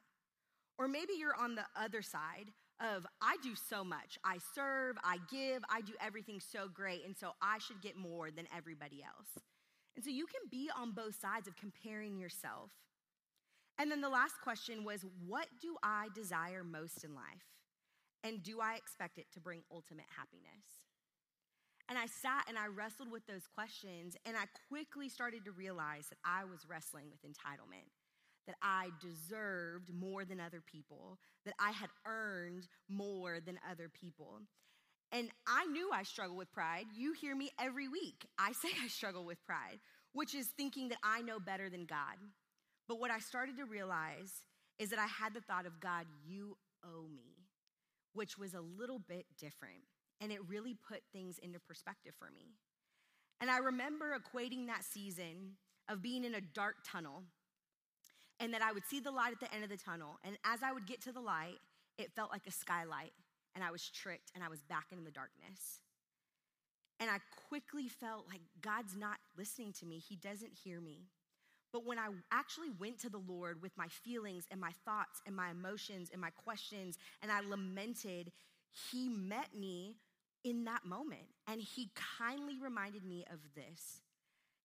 Or 0.83 0.89
maybe 0.89 1.13
you're 1.19 1.37
on 1.37 1.55
the 1.55 1.65
other 1.77 2.03
side 2.03 2.51
of, 2.81 3.07
I 3.21 3.37
do 3.43 3.55
so 3.55 3.85
much. 3.85 4.19
I 4.25 4.39
serve, 4.55 4.97
I 5.05 5.19
give, 5.31 5.63
I 5.71 5.81
do 5.81 5.93
everything 6.01 6.41
so 6.41 6.69
great, 6.73 7.05
and 7.05 7.17
so 7.17 7.33
I 7.41 7.59
should 7.59 7.81
get 7.81 7.97
more 7.97 8.31
than 8.31 8.47
everybody 8.57 9.05
else. 9.05 9.29
And 9.95 10.05
so 10.05 10.11
you 10.11 10.27
can 10.27 10.49
be 10.51 10.71
on 10.77 10.93
both 10.93 11.21
sides 11.21 11.47
of 11.47 11.55
comparing 11.57 12.19
yourself 12.19 12.71
and 13.79 13.91
then 13.91 14.01
the 14.01 14.09
last 14.09 14.41
question 14.43 14.85
was 14.85 15.05
what 15.27 15.47
do 15.61 15.77
I 15.83 16.09
desire 16.15 16.63
most 16.65 17.05
in 17.05 17.15
life? 17.15 17.51
And 18.23 18.43
do 18.43 18.61
I 18.61 18.77
expect 18.77 19.19
it 19.19 19.27
to 19.33 19.41
bring 19.41 19.63
ultimate 19.73 20.07
happiness? 20.17 20.87
And 21.89 21.99
I 21.99 22.07
sat 22.07 22.45
and 22.49 22.57
I 22.57 22.67
wrestled 22.69 23.11
with 23.11 23.27
those 23.27 23.49
questions, 23.53 24.17
and 24.25 24.37
I 24.37 24.45
quickly 24.69 25.09
started 25.09 25.45
to 25.45 25.51
realize 25.51 26.07
that 26.09 26.19
I 26.25 26.45
was 26.45 26.65
wrestling 26.69 27.07
with 27.11 27.29
entitlement, 27.29 27.91
that 28.47 28.57
I 28.63 28.89
deserved 29.01 29.93
more 29.95 30.25
than 30.25 30.41
other 30.41 30.61
people, 30.61 31.19
that 31.45 31.55
I 31.61 31.71
had 31.71 31.91
earned 32.07 32.67
more 32.89 33.39
than 33.41 33.59
other 33.71 33.89
people. 33.89 34.41
And 35.13 35.29
I 35.47 35.67
knew 35.67 35.91
I 35.93 36.03
struggle 36.03 36.37
with 36.37 36.53
pride. 36.53 36.87
You 36.97 37.13
hear 37.13 37.37
me 37.37 37.51
every 37.61 37.89
week. 37.89 38.27
I 38.39 38.53
say 38.63 38.69
I 38.83 38.89
struggle 38.89 39.25
with 39.25 39.45
pride, 39.45 39.79
which 40.13 40.35
is 40.35 40.49
thinking 40.57 40.89
that 40.89 40.99
I 41.03 41.23
know 41.23 41.39
better 41.39 41.69
than 41.71 41.85
God, 41.85 42.17
but 42.89 42.99
what 43.01 43.11
I 43.11 43.19
started 43.19 43.57
to 43.59 43.65
realize 43.65 44.43
is 44.79 44.91
that 44.91 44.99
I 44.99 45.07
had 45.07 45.35
the 45.35 45.41
thought 45.41 45.67
of 45.67 45.81
God, 45.81 46.07
you 46.27 46.57
owe 46.85 47.07
me, 47.09 47.47
which 48.13 48.37
was 48.37 48.55
a 48.55 48.61
little 48.61 48.99
bit 48.99 49.27
different. 49.39 49.83
And 50.21 50.33
it 50.33 50.47
really 50.49 50.77
put 50.89 51.03
things 51.13 51.39
into 51.39 51.59
perspective 51.59 52.13
for 52.19 52.29
me. 52.37 52.55
And 53.41 53.51
I 53.51 53.59
remember 53.59 54.17
equating 54.17 54.67
that 54.67 54.85
season 54.85 55.57
of 55.89 56.03
being 56.03 56.25
in 56.25 56.35
a 56.35 56.41
dark 56.41 56.77
tunnel 56.87 57.23
and 58.43 58.53
that 58.53 58.61
I 58.61 58.73
would 58.73 58.85
see 58.85 58.99
the 58.99 59.13
light 59.13 59.33
at 59.33 59.41
the 59.41 59.55
end 59.55 59.63
of 59.63 59.71
the 59.71 59.77
tunnel. 59.77 60.19
And 60.25 60.37
as 60.45 60.63
I 60.65 60.73
would 60.73 60.85
get 60.85 61.01
to 61.03 61.13
the 61.13 61.21
light, 61.21 61.59
it 61.97 62.11
felt 62.11 62.33
like 62.33 62.47
a 62.49 62.51
skylight. 62.51 63.13
And 63.55 63.63
I 63.63 63.71
was 63.71 63.89
tricked 63.89 64.33
and 64.35 64.43
I 64.43 64.49
was 64.49 64.61
back 64.63 64.87
in 64.91 65.05
the 65.05 65.11
darkness. 65.13 65.81
And 66.99 67.09
I 67.09 67.19
quickly 67.49 67.89
felt 67.89 68.27
like 68.29 68.41
God's 68.61 68.97
not 68.97 69.19
listening 69.39 69.73
to 69.81 69.87
me, 69.87 69.99
He 69.99 70.17
doesn't 70.17 70.53
hear 70.65 70.81
me. 70.81 71.07
But 71.73 71.87
when 71.87 71.99
I 71.99 72.09
actually 72.31 72.71
went 72.79 72.99
to 73.01 73.09
the 73.09 73.23
Lord 73.27 73.63
with 73.63 73.73
my 73.79 73.89
feelings 73.89 74.45
and 74.51 74.61
my 74.61 74.73
thoughts 74.85 75.23
and 75.27 75.35
my 75.35 75.51
emotions 75.51 76.11
and 76.13 76.21
my 76.21 76.31
questions, 76.31 76.99
and 77.23 77.33
I 77.33 77.41
lamented, 77.41 78.33
He 78.91 79.09
met 79.09 79.55
me 79.59 79.97
in 80.45 80.65
that 80.65 80.85
moment. 80.85 81.29
And 81.47 81.61
He 81.61 81.91
kindly 82.19 82.59
reminded 82.61 83.05
me 83.05 83.25
of 83.33 83.39
this. 83.55 84.03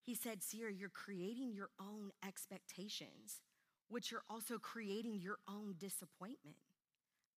He 0.02 0.14
said, 0.14 0.42
Sierra, 0.42 0.72
you're 0.72 0.88
creating 0.88 1.52
your 1.52 1.70
own 1.80 2.12
expectations, 2.26 3.40
which 3.88 4.10
you're 4.10 4.24
also 4.28 4.58
creating 4.58 5.20
your 5.20 5.38
own 5.48 5.74
disappointment. 5.78 6.56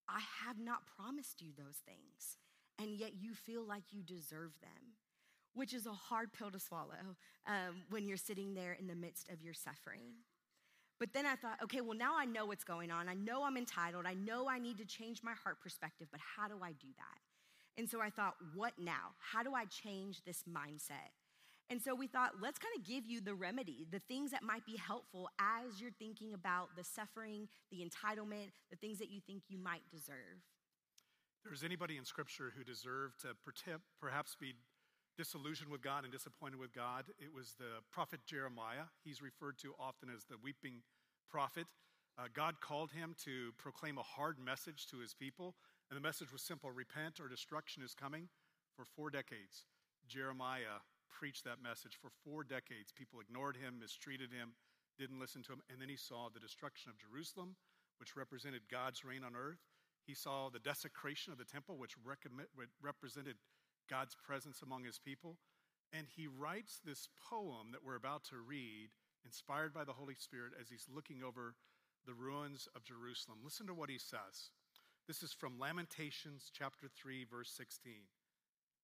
I 0.07 0.21
have 0.45 0.59
not 0.59 0.87
promised 0.97 1.41
you 1.41 1.49
those 1.57 1.77
things, 1.85 2.37
and 2.79 2.97
yet 2.97 3.13
you 3.19 3.33
feel 3.33 3.63
like 3.63 3.83
you 3.91 4.01
deserve 4.01 4.51
them 4.61 4.93
which 5.53 5.73
is 5.73 5.85
a 5.85 5.91
hard 5.91 6.31
pill 6.33 6.51
to 6.51 6.59
swallow 6.59 7.15
um, 7.47 7.83
when 7.89 8.07
you're 8.07 8.17
sitting 8.17 8.53
there 8.53 8.73
in 8.79 8.87
the 8.87 8.95
midst 8.95 9.29
of 9.29 9.41
your 9.41 9.53
suffering. 9.53 10.01
But 10.99 11.13
then 11.13 11.25
I 11.25 11.35
thought, 11.35 11.57
okay, 11.63 11.81
well, 11.81 11.97
now 11.97 12.13
I 12.15 12.25
know 12.25 12.45
what's 12.45 12.63
going 12.63 12.91
on. 12.91 13.09
I 13.09 13.15
know 13.15 13.43
I'm 13.43 13.57
entitled. 13.57 14.05
I 14.05 14.13
know 14.13 14.47
I 14.47 14.59
need 14.59 14.77
to 14.77 14.85
change 14.85 15.23
my 15.23 15.33
heart 15.43 15.59
perspective, 15.61 16.07
but 16.11 16.21
how 16.37 16.47
do 16.47 16.55
I 16.61 16.73
do 16.73 16.87
that? 16.97 17.19
And 17.77 17.89
so 17.89 17.99
I 18.01 18.09
thought, 18.09 18.35
what 18.53 18.73
now? 18.77 19.15
How 19.17 19.41
do 19.41 19.53
I 19.55 19.65
change 19.65 20.23
this 20.23 20.43
mindset? 20.43 21.09
And 21.71 21.81
so 21.81 21.95
we 21.95 22.05
thought, 22.05 22.31
let's 22.41 22.59
kind 22.59 22.75
of 22.75 22.83
give 22.83 23.07
you 23.07 23.21
the 23.21 23.33
remedy, 23.33 23.87
the 23.89 24.01
things 24.09 24.31
that 24.31 24.43
might 24.43 24.65
be 24.65 24.75
helpful 24.75 25.29
as 25.39 25.79
you're 25.79 25.95
thinking 25.97 26.33
about 26.33 26.75
the 26.75 26.83
suffering, 26.83 27.47
the 27.71 27.77
entitlement, 27.77 28.51
the 28.69 28.75
things 28.75 28.99
that 28.99 29.09
you 29.09 29.21
think 29.25 29.43
you 29.47 29.57
might 29.57 29.83
deserve. 29.89 30.43
There's 31.45 31.63
anybody 31.63 31.95
in 31.95 32.03
Scripture 32.03 32.51
who 32.57 32.65
deserved 32.65 33.21
to 33.21 33.29
perhaps 34.01 34.35
be 34.35 34.53
disillusioned 35.17 35.71
with 35.71 35.81
God 35.81 36.03
and 36.03 36.11
disappointed 36.11 36.59
with 36.59 36.73
God. 36.73 37.05
It 37.19 37.33
was 37.33 37.55
the 37.57 37.79
prophet 37.89 38.19
Jeremiah. 38.25 38.91
He's 39.05 39.21
referred 39.21 39.57
to 39.59 39.73
often 39.79 40.09
as 40.13 40.25
the 40.25 40.35
weeping 40.43 40.83
prophet. 41.29 41.67
Uh, 42.19 42.23
God 42.33 42.59
called 42.59 42.91
him 42.91 43.15
to 43.23 43.53
proclaim 43.57 43.97
a 43.97 44.03
hard 44.03 44.37
message 44.43 44.87
to 44.87 44.97
his 44.99 45.13
people, 45.13 45.55
and 45.89 45.95
the 45.95 46.03
message 46.03 46.33
was 46.33 46.41
simple 46.41 46.69
repent 46.69 47.21
or 47.21 47.29
destruction 47.29 47.81
is 47.81 47.93
coming. 47.93 48.27
For 48.75 48.83
four 48.83 49.09
decades, 49.09 49.65
Jeremiah 50.07 50.83
preached 51.11 51.43
that 51.45 51.61
message. 51.61 51.99
For 52.01 52.09
four 52.23 52.43
decades, 52.43 52.91
people 52.95 53.19
ignored 53.19 53.57
him, 53.57 53.79
mistreated 53.79 54.31
him, 54.31 54.53
didn't 54.97 55.19
listen 55.19 55.43
to 55.43 55.53
him, 55.53 55.61
and 55.69 55.81
then 55.81 55.89
he 55.89 55.97
saw 55.97 56.29
the 56.29 56.39
destruction 56.39 56.89
of 56.89 56.97
Jerusalem, 56.97 57.55
which 57.99 58.15
represented 58.15 58.71
God's 58.71 59.03
reign 59.05 59.23
on 59.23 59.35
earth. 59.35 59.61
He 60.05 60.15
saw 60.15 60.49
the 60.49 60.59
desecration 60.59 61.31
of 61.31 61.37
the 61.37 61.45
temple, 61.45 61.77
which 61.77 61.95
represented 62.81 63.35
God's 63.89 64.15
presence 64.15 64.61
among 64.63 64.83
his 64.83 64.97
people. 64.97 65.37
And 65.93 66.07
he 66.07 66.27
writes 66.27 66.79
this 66.83 67.09
poem 67.29 67.71
that 67.71 67.83
we're 67.85 67.95
about 67.95 68.23
to 68.25 68.37
read, 68.37 68.89
inspired 69.23 69.73
by 69.73 69.83
the 69.83 69.93
Holy 69.93 70.15
Spirit, 70.15 70.53
as 70.59 70.69
he's 70.69 70.87
looking 70.93 71.21
over 71.21 71.53
the 72.07 72.13
ruins 72.13 72.67
of 72.75 72.83
Jerusalem. 72.83 73.39
Listen 73.43 73.67
to 73.67 73.73
what 73.73 73.89
he 73.89 73.99
says. 73.99 74.49
This 75.07 75.21
is 75.21 75.33
from 75.33 75.59
Lamentations 75.59 76.49
chapter 76.51 76.87
3, 76.87 77.25
verse 77.25 77.51
16. 77.51 77.93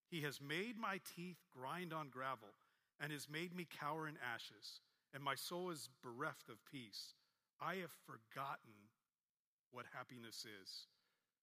He 0.10 0.22
has 0.22 0.40
made 0.42 0.78
my 0.78 1.00
teeth 1.16 1.38
grind 1.56 1.94
on 1.94 2.10
gravel 2.10 2.56
and 3.00 3.12
has 3.12 3.30
made 3.30 3.56
me 3.56 3.68
cower 3.70 4.08
in 4.08 4.16
ashes, 4.24 4.82
and 5.14 5.24
my 5.24 5.36
soul 5.36 5.70
is 5.70 5.90
bereft 6.02 6.50
of 6.50 6.64
peace. 6.72 7.14
I 7.62 7.76
have 7.76 7.92
forgotten 8.06 8.90
what 9.72 9.86
happiness 9.94 10.46
is. 10.46 10.88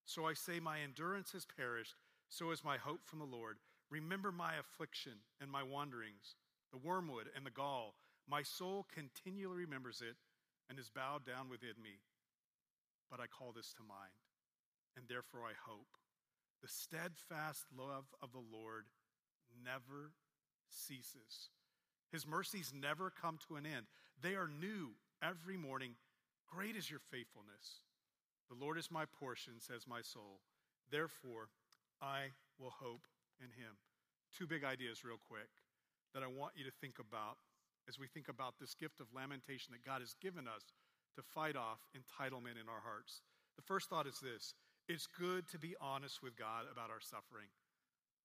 So 0.07 0.27
I 0.27 0.35
say, 0.35 0.61
My 0.61 0.81
endurance 0.81 1.33
has 1.33 1.47
perished 1.47 1.97
so 2.29 2.51
is 2.51 2.65
my 2.65 2.77
hope 2.77 3.07
from 3.07 3.21
the 3.21 3.31
Lord. 3.31 3.59
Remember 3.91 4.33
my 4.33 4.57
affliction 4.57 5.13
and 5.41 5.51
my 5.51 5.63
wanderings, 5.63 6.35
the 6.73 6.79
wormwood 6.79 7.29
and 7.37 7.47
the 7.47 7.51
gall. 7.51 7.95
My 8.29 8.43
soul 8.43 8.87
continually 8.93 9.59
remembers 9.59 10.01
it 10.01 10.17
and 10.69 10.79
is 10.79 10.91
bowed 10.91 11.25
down 11.27 11.49
within 11.49 11.79
me. 11.83 12.01
But 13.11 13.21
I 13.21 13.27
call 13.27 13.53
this 13.53 13.73
to 13.75 13.83
mind, 13.87 14.19
and 14.97 15.07
therefore 15.07 15.43
I 15.47 15.53
hope. 15.55 15.95
The 16.65 16.73
steadfast 16.73 17.67
love 17.77 18.09
of 18.23 18.33
the 18.33 18.41
Lord 18.41 18.89
never 19.53 20.17
ceases. 20.73 21.53
His 22.11 22.27
mercies 22.27 22.73
never 22.73 23.13
come 23.13 23.37
to 23.47 23.57
an 23.57 23.67
end. 23.67 23.85
They 24.23 24.33
are 24.33 24.49
new 24.49 24.97
every 25.21 25.59
morning. 25.59 25.93
Great 26.49 26.75
is 26.75 26.89
your 26.89 27.05
faithfulness. 27.13 27.85
The 28.49 28.57
Lord 28.57 28.79
is 28.79 28.89
my 28.91 29.05
portion, 29.05 29.61
says 29.61 29.85
my 29.87 30.01
soul. 30.01 30.41
Therefore, 30.91 31.53
I 32.01 32.33
will 32.59 32.73
hope 32.81 33.05
in 33.45 33.53
him. 33.61 33.77
Two 34.33 34.47
big 34.47 34.65
ideas, 34.65 35.05
real 35.05 35.21
quick, 35.21 35.53
that 36.15 36.23
I 36.23 36.33
want 36.33 36.57
you 36.57 36.65
to 36.65 36.73
think 36.81 36.97
about 36.97 37.37
as 37.87 37.99
we 37.99 38.07
think 38.09 38.29
about 38.29 38.55
this 38.59 38.73
gift 38.73 39.01
of 39.01 39.13
lamentation 39.13 39.77
that 39.77 39.85
God 39.85 40.01
has 40.01 40.17
given 40.17 40.49
us 40.49 40.73
to 41.17 41.21
fight 41.21 41.57
off 41.57 41.85
entitlement 41.93 42.57
in 42.57 42.73
our 42.73 42.81
hearts. 42.81 43.21
The 43.57 43.69
first 43.69 43.91
thought 43.91 44.07
is 44.07 44.17
this 44.25 44.55
it's 44.89 45.07
good 45.07 45.49
to 45.51 45.59
be 45.59 45.75
honest 45.81 46.23
with 46.23 46.37
God 46.37 46.65
about 46.71 46.91
our 46.91 47.01
suffering. 47.01 47.49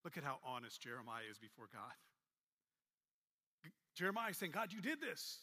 Look 0.03 0.17
at 0.17 0.23
how 0.23 0.37
honest 0.45 0.81
Jeremiah 0.81 1.27
is 1.29 1.37
before 1.37 1.67
God. 1.71 1.95
Jeremiah 3.95 4.31
is 4.31 4.37
saying, 4.37 4.53
God, 4.53 4.71
you 4.71 4.81
did 4.81 5.01
this. 5.01 5.39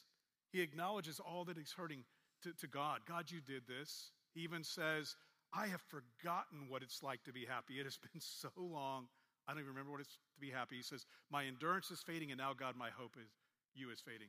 He 0.52 0.62
acknowledges 0.62 1.20
all 1.20 1.44
that 1.44 1.56
he's 1.56 1.72
hurting 1.72 2.04
to, 2.42 2.52
to 2.54 2.66
God. 2.66 3.00
God, 3.06 3.30
you 3.30 3.40
did 3.40 3.62
this. 3.66 4.10
He 4.34 4.40
even 4.40 4.64
says, 4.64 5.16
I 5.52 5.66
have 5.66 5.82
forgotten 5.82 6.68
what 6.68 6.82
it's 6.82 7.02
like 7.02 7.24
to 7.24 7.32
be 7.32 7.44
happy. 7.44 7.80
It 7.80 7.84
has 7.84 7.98
been 8.12 8.20
so 8.20 8.50
long. 8.56 9.08
I 9.46 9.52
don't 9.52 9.60
even 9.60 9.72
remember 9.72 9.92
what 9.92 10.00
it's 10.00 10.18
to 10.34 10.40
be 10.40 10.50
happy. 10.50 10.76
He 10.76 10.82
says, 10.82 11.06
My 11.30 11.44
endurance 11.44 11.90
is 11.90 12.00
fading, 12.00 12.32
and 12.32 12.38
now, 12.38 12.52
God, 12.52 12.74
my 12.76 12.90
hope 12.90 13.16
is 13.20 13.30
you 13.74 13.90
is 13.90 14.00
fading. 14.00 14.28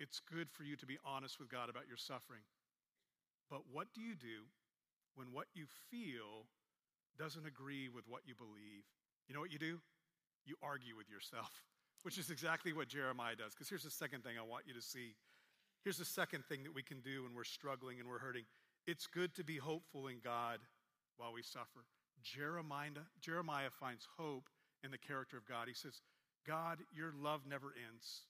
It's 0.00 0.20
good 0.20 0.50
for 0.50 0.64
you 0.64 0.76
to 0.76 0.86
be 0.86 0.98
honest 1.04 1.38
with 1.38 1.48
God 1.48 1.70
about 1.70 1.86
your 1.86 1.96
suffering. 1.96 2.42
But 3.50 3.62
what 3.70 3.88
do 3.94 4.00
you 4.00 4.14
do 4.14 4.48
when 5.16 5.32
what 5.32 5.46
you 5.54 5.66
feel 5.90 6.46
doesn't 7.18 7.46
agree 7.46 7.88
with 7.88 8.04
what 8.08 8.22
you 8.26 8.34
believe? 8.34 8.84
You 9.28 9.34
know 9.34 9.40
what 9.40 9.52
you 9.52 9.58
do? 9.58 9.78
You 10.44 10.56
argue 10.62 10.96
with 10.96 11.08
yourself, 11.08 11.50
which 12.02 12.18
is 12.18 12.30
exactly 12.30 12.72
what 12.72 12.88
Jeremiah 12.88 13.36
does. 13.36 13.54
Because 13.54 13.68
here's 13.68 13.84
the 13.84 13.90
second 13.90 14.24
thing 14.24 14.36
I 14.38 14.44
want 14.44 14.64
you 14.66 14.74
to 14.74 14.82
see. 14.82 15.14
Here's 15.82 15.98
the 15.98 16.04
second 16.04 16.44
thing 16.46 16.64
that 16.64 16.74
we 16.74 16.82
can 16.82 17.00
do 17.00 17.24
when 17.24 17.34
we're 17.34 17.44
struggling 17.44 18.00
and 18.00 18.08
we're 18.08 18.18
hurting. 18.18 18.44
It's 18.86 19.06
good 19.06 19.34
to 19.36 19.44
be 19.44 19.56
hopeful 19.56 20.08
in 20.08 20.18
God 20.22 20.60
while 21.16 21.32
we 21.32 21.42
suffer. 21.42 21.84
Jeremiah, 22.22 22.90
Jeremiah 23.20 23.70
finds 23.70 24.08
hope 24.16 24.48
in 24.82 24.90
the 24.90 24.98
character 24.98 25.36
of 25.36 25.46
God. 25.46 25.68
He 25.68 25.74
says, 25.74 26.00
God, 26.46 26.78
your 26.94 27.12
love 27.20 27.42
never 27.48 27.74
ends. 27.90 28.22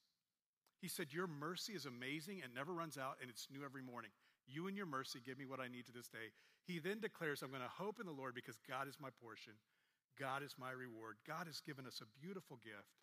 He 0.80 0.88
said, 0.88 1.12
Your 1.12 1.26
mercy 1.26 1.72
is 1.72 1.86
amazing 1.86 2.40
and 2.42 2.54
never 2.54 2.72
runs 2.72 2.98
out, 2.98 3.16
and 3.20 3.30
it's 3.30 3.48
new 3.52 3.64
every 3.64 3.82
morning. 3.82 4.10
You 4.46 4.68
and 4.68 4.76
your 4.76 4.86
mercy 4.86 5.20
give 5.24 5.38
me 5.38 5.46
what 5.46 5.60
I 5.60 5.68
need 5.68 5.86
to 5.86 5.92
this 5.92 6.08
day. 6.08 6.32
He 6.66 6.78
then 6.78 7.00
declares, 7.00 7.42
I'm 7.42 7.50
going 7.50 7.62
to 7.62 7.68
hope 7.68 8.00
in 8.00 8.06
the 8.06 8.12
Lord 8.12 8.34
because 8.34 8.56
God 8.68 8.88
is 8.88 8.96
my 9.00 9.10
portion. 9.22 9.54
God 10.18 10.42
is 10.42 10.54
my 10.58 10.70
reward. 10.70 11.16
God 11.26 11.46
has 11.46 11.60
given 11.60 11.86
us 11.86 12.00
a 12.00 12.08
beautiful 12.20 12.58
gift 12.62 13.00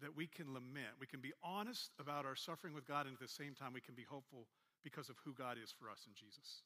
that 0.00 0.16
we 0.16 0.26
can 0.26 0.52
lament. 0.52 0.96
We 0.98 1.06
can 1.06 1.20
be 1.20 1.32
honest 1.42 1.92
about 2.00 2.24
our 2.24 2.34
suffering 2.34 2.74
with 2.74 2.86
God, 2.86 3.06
and 3.06 3.14
at 3.14 3.20
the 3.20 3.28
same 3.28 3.54
time, 3.54 3.72
we 3.72 3.80
can 3.80 3.94
be 3.94 4.04
hopeful 4.08 4.46
because 4.82 5.08
of 5.08 5.16
who 5.24 5.32
God 5.34 5.56
is 5.62 5.72
for 5.72 5.90
us 5.90 6.08
in 6.08 6.14
Jesus. 6.16 6.64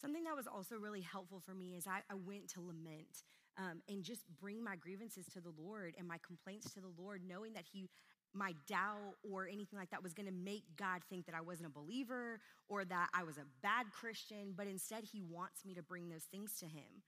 Something 0.00 0.24
that 0.24 0.36
was 0.36 0.46
also 0.46 0.76
really 0.76 1.00
helpful 1.00 1.40
for 1.40 1.54
me 1.54 1.74
is 1.74 1.86
I, 1.86 2.04
I 2.10 2.14
went 2.14 2.48
to 2.52 2.60
lament 2.60 3.24
um, 3.56 3.80
and 3.88 4.04
just 4.04 4.24
bring 4.38 4.62
my 4.62 4.76
grievances 4.76 5.24
to 5.32 5.40
the 5.40 5.52
Lord 5.56 5.94
and 5.98 6.06
my 6.06 6.18
complaints 6.24 6.74
to 6.74 6.80
the 6.80 6.92
Lord, 6.98 7.22
knowing 7.26 7.54
that 7.54 7.64
He, 7.72 7.88
my 8.36 8.54
doubt 8.66 9.14
or 9.30 9.48
anything 9.48 9.78
like 9.78 9.90
that 9.90 10.02
was 10.02 10.14
going 10.14 10.26
to 10.26 10.32
make 10.32 10.64
God 10.76 11.02
think 11.08 11.26
that 11.26 11.34
I 11.34 11.40
wasn't 11.40 11.68
a 11.68 11.70
believer 11.70 12.40
or 12.68 12.84
that 12.84 13.08
I 13.14 13.24
was 13.24 13.38
a 13.38 13.46
bad 13.62 13.86
Christian, 13.92 14.52
but 14.56 14.66
instead 14.66 15.04
He 15.04 15.22
wants 15.22 15.64
me 15.64 15.74
to 15.74 15.82
bring 15.82 16.08
those 16.08 16.24
things 16.24 16.58
to 16.60 16.66
Him. 16.66 17.02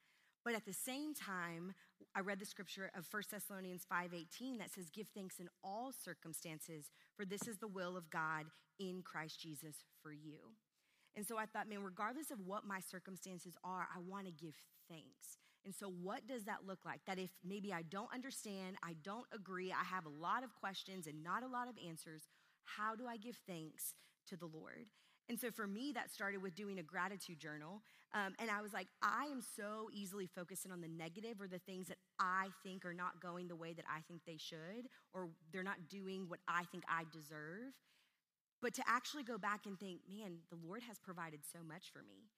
But 0.44 0.54
at 0.54 0.64
the 0.64 0.72
same 0.72 1.14
time, 1.14 1.74
I 2.14 2.20
read 2.20 2.38
the 2.38 2.46
scripture 2.46 2.90
of 2.96 3.06
1 3.10 3.22
Thessalonians 3.30 3.84
5:18 3.84 4.58
that 4.58 4.70
says 4.70 4.88
give 4.90 5.08
thanks 5.08 5.40
in 5.40 5.48
all 5.62 5.92
circumstances 5.92 6.90
for 7.16 7.24
this 7.24 7.46
is 7.46 7.58
the 7.58 7.68
will 7.68 7.96
of 7.96 8.08
God 8.10 8.46
in 8.78 9.02
Christ 9.02 9.40
Jesus 9.40 9.84
for 10.02 10.12
you. 10.12 10.54
And 11.16 11.26
so 11.26 11.36
I 11.36 11.46
thought, 11.46 11.68
man, 11.68 11.82
regardless 11.82 12.30
of 12.30 12.46
what 12.46 12.64
my 12.64 12.80
circumstances 12.80 13.56
are, 13.64 13.88
I 13.94 13.98
want 13.98 14.26
to 14.26 14.32
give 14.32 14.54
thanks. 14.88 15.38
And 15.64 15.74
so, 15.74 15.90
what 15.90 16.26
does 16.26 16.44
that 16.44 16.66
look 16.66 16.84
like? 16.84 17.00
That 17.06 17.18
if 17.18 17.30
maybe 17.44 17.72
I 17.72 17.82
don't 17.82 18.12
understand, 18.12 18.76
I 18.82 18.94
don't 19.02 19.26
agree, 19.32 19.72
I 19.72 19.84
have 19.84 20.06
a 20.06 20.10
lot 20.10 20.44
of 20.44 20.54
questions 20.54 21.06
and 21.06 21.22
not 21.22 21.42
a 21.42 21.48
lot 21.48 21.68
of 21.68 21.74
answers, 21.86 22.28
how 22.64 22.94
do 22.94 23.06
I 23.06 23.16
give 23.16 23.38
thanks 23.46 23.94
to 24.28 24.36
the 24.36 24.46
Lord? 24.46 24.86
And 25.28 25.38
so 25.38 25.50
for 25.50 25.66
me, 25.66 25.92
that 25.92 26.10
started 26.10 26.42
with 26.42 26.54
doing 26.54 26.78
a 26.78 26.82
gratitude 26.82 27.38
journal. 27.38 27.82
Um, 28.14 28.34
and 28.38 28.50
I 28.50 28.62
was 28.62 28.72
like, 28.72 28.86
I 29.02 29.26
am 29.30 29.42
so 29.42 29.90
easily 29.92 30.26
focusing 30.26 30.72
on 30.72 30.80
the 30.80 30.88
negative 30.88 31.40
or 31.40 31.46
the 31.46 31.58
things 31.58 31.88
that 31.88 31.98
I 32.18 32.48
think 32.62 32.86
are 32.86 32.94
not 32.94 33.20
going 33.20 33.46
the 33.46 33.56
way 33.56 33.74
that 33.74 33.84
I 33.86 34.00
think 34.08 34.22
they 34.26 34.38
should, 34.38 34.88
or 35.12 35.28
they're 35.52 35.62
not 35.62 35.88
doing 35.90 36.24
what 36.28 36.40
I 36.48 36.64
think 36.72 36.84
I 36.88 37.04
deserve. 37.12 37.74
But 38.62 38.74
to 38.74 38.82
actually 38.88 39.22
go 39.22 39.36
back 39.36 39.66
and 39.66 39.78
think, 39.78 40.00
man, 40.10 40.38
the 40.50 40.56
Lord 40.66 40.82
has 40.88 40.98
provided 40.98 41.40
so 41.52 41.58
much 41.62 41.92
for 41.92 42.02
me. 42.02 42.30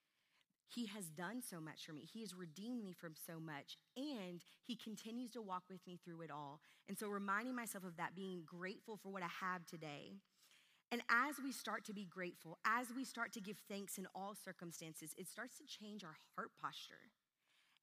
He 0.73 0.85
has 0.87 1.05
done 1.05 1.41
so 1.41 1.59
much 1.59 1.85
for 1.85 1.91
me. 1.91 2.07
He 2.11 2.21
has 2.21 2.33
redeemed 2.33 2.83
me 2.83 2.93
from 2.93 3.13
so 3.27 3.39
much, 3.39 3.77
and 3.97 4.41
He 4.63 4.75
continues 4.75 5.31
to 5.31 5.41
walk 5.41 5.63
with 5.69 5.85
me 5.85 5.99
through 6.03 6.21
it 6.21 6.31
all. 6.31 6.61
And 6.87 6.97
so, 6.97 7.07
reminding 7.07 7.55
myself 7.55 7.83
of 7.83 7.97
that, 7.97 8.15
being 8.15 8.43
grateful 8.45 8.97
for 8.97 9.09
what 9.09 9.23
I 9.23 9.29
have 9.41 9.65
today. 9.65 10.13
And 10.91 11.01
as 11.09 11.35
we 11.41 11.51
start 11.51 11.85
to 11.85 11.93
be 11.93 12.05
grateful, 12.05 12.57
as 12.65 12.87
we 12.93 13.05
start 13.05 13.31
to 13.33 13.41
give 13.41 13.57
thanks 13.69 13.97
in 13.97 14.07
all 14.13 14.35
circumstances, 14.35 15.13
it 15.17 15.27
starts 15.27 15.57
to 15.57 15.63
change 15.65 16.03
our 16.03 16.15
heart 16.35 16.51
posture. 16.61 17.09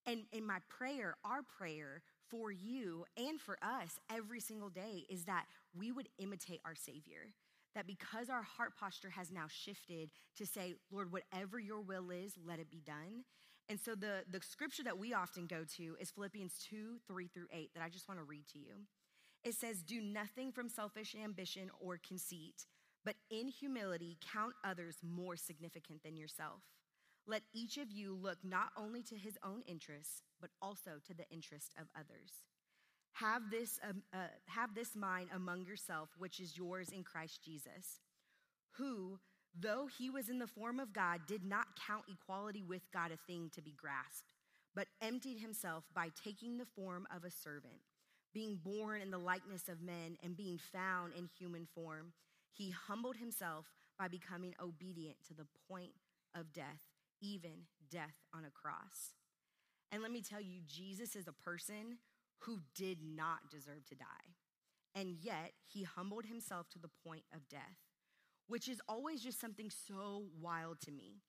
And 0.06 0.24
in 0.32 0.46
my 0.46 0.58
prayer, 0.68 1.16
our 1.24 1.42
prayer 1.42 2.02
for 2.30 2.50
you 2.50 3.04
and 3.16 3.40
for 3.40 3.58
us 3.62 3.98
every 4.10 4.40
single 4.40 4.68
day 4.68 5.04
is 5.08 5.24
that 5.24 5.46
we 5.74 5.92
would 5.92 6.08
imitate 6.18 6.60
our 6.64 6.74
Savior 6.74 7.32
that 7.74 7.86
because 7.86 8.28
our 8.28 8.42
heart 8.42 8.72
posture 8.78 9.10
has 9.10 9.30
now 9.30 9.46
shifted 9.48 10.10
to 10.36 10.46
say, 10.46 10.74
Lord, 10.90 11.12
whatever 11.12 11.58
your 11.58 11.80
will 11.80 12.10
is, 12.10 12.34
let 12.44 12.58
it 12.58 12.70
be 12.70 12.80
done. 12.84 13.24
And 13.68 13.78
so 13.78 13.94
the, 13.94 14.24
the 14.30 14.40
scripture 14.40 14.82
that 14.84 14.98
we 14.98 15.12
often 15.12 15.46
go 15.46 15.64
to 15.76 15.96
is 16.00 16.10
Philippians 16.10 16.54
2 16.70 16.98
3 17.06 17.28
through 17.28 17.46
8, 17.52 17.70
that 17.74 17.82
I 17.82 17.88
just 17.88 18.08
want 18.08 18.18
to 18.18 18.24
read 18.24 18.46
to 18.52 18.58
you. 18.58 18.86
It 19.44 19.54
says, 19.54 19.82
Do 19.82 20.00
nothing 20.00 20.52
from 20.52 20.68
selfish 20.68 21.14
ambition 21.14 21.70
or 21.80 22.00
conceit, 22.06 22.66
but 23.04 23.14
in 23.30 23.48
humility 23.48 24.16
count 24.32 24.54
others 24.64 24.96
more 25.02 25.36
significant 25.36 26.02
than 26.02 26.16
yourself. 26.16 26.62
Let 27.26 27.42
each 27.52 27.76
of 27.76 27.90
you 27.90 28.14
look 28.14 28.38
not 28.42 28.70
only 28.76 29.02
to 29.02 29.16
his 29.16 29.36
own 29.44 29.62
interests, 29.66 30.22
but 30.40 30.50
also 30.62 30.92
to 31.06 31.14
the 31.14 31.28
interest 31.30 31.74
of 31.78 31.88
others. 31.94 32.32
Have 33.12 33.50
this, 33.50 33.80
um, 33.88 34.02
uh, 34.12 34.28
have 34.46 34.74
this 34.74 34.94
mind 34.94 35.30
among 35.34 35.64
yourself, 35.64 36.10
which 36.18 36.38
is 36.40 36.56
yours 36.56 36.90
in 36.90 37.02
Christ 37.02 37.42
Jesus, 37.44 38.00
who, 38.76 39.18
though 39.58 39.88
he 39.98 40.08
was 40.08 40.28
in 40.28 40.38
the 40.38 40.46
form 40.46 40.78
of 40.78 40.92
God, 40.92 41.22
did 41.26 41.44
not 41.44 41.66
count 41.86 42.04
equality 42.08 42.62
with 42.62 42.82
God 42.92 43.10
a 43.10 43.16
thing 43.26 43.50
to 43.54 43.62
be 43.62 43.72
grasped, 43.72 44.28
but 44.74 44.86
emptied 45.02 45.38
himself 45.38 45.84
by 45.94 46.10
taking 46.24 46.58
the 46.58 46.66
form 46.76 47.06
of 47.14 47.24
a 47.24 47.30
servant. 47.30 47.80
Being 48.34 48.60
born 48.62 49.00
in 49.00 49.10
the 49.10 49.18
likeness 49.18 49.68
of 49.68 49.80
men 49.80 50.16
and 50.22 50.36
being 50.36 50.58
found 50.58 51.12
in 51.14 51.28
human 51.38 51.66
form, 51.74 52.12
he 52.52 52.70
humbled 52.70 53.16
himself 53.16 53.66
by 53.98 54.06
becoming 54.06 54.54
obedient 54.62 55.16
to 55.26 55.34
the 55.34 55.46
point 55.68 55.92
of 56.34 56.52
death, 56.52 56.82
even 57.20 57.66
death 57.90 58.14
on 58.34 58.44
a 58.44 58.50
cross. 58.50 59.14
And 59.90 60.02
let 60.02 60.12
me 60.12 60.20
tell 60.20 60.40
you, 60.40 60.60
Jesus 60.66 61.16
is 61.16 61.26
a 61.26 61.32
person 61.32 61.98
who 62.40 62.60
did 62.74 62.98
not 63.02 63.50
deserve 63.50 63.84
to 63.86 63.94
die. 63.94 64.34
And 64.94 65.16
yet, 65.20 65.52
he 65.66 65.82
humbled 65.82 66.26
himself 66.26 66.68
to 66.70 66.78
the 66.78 66.90
point 67.06 67.24
of 67.34 67.48
death, 67.48 67.78
which 68.46 68.68
is 68.68 68.80
always 68.88 69.22
just 69.22 69.40
something 69.40 69.70
so 69.70 70.24
wild 70.40 70.80
to 70.82 70.90
me. 70.90 71.20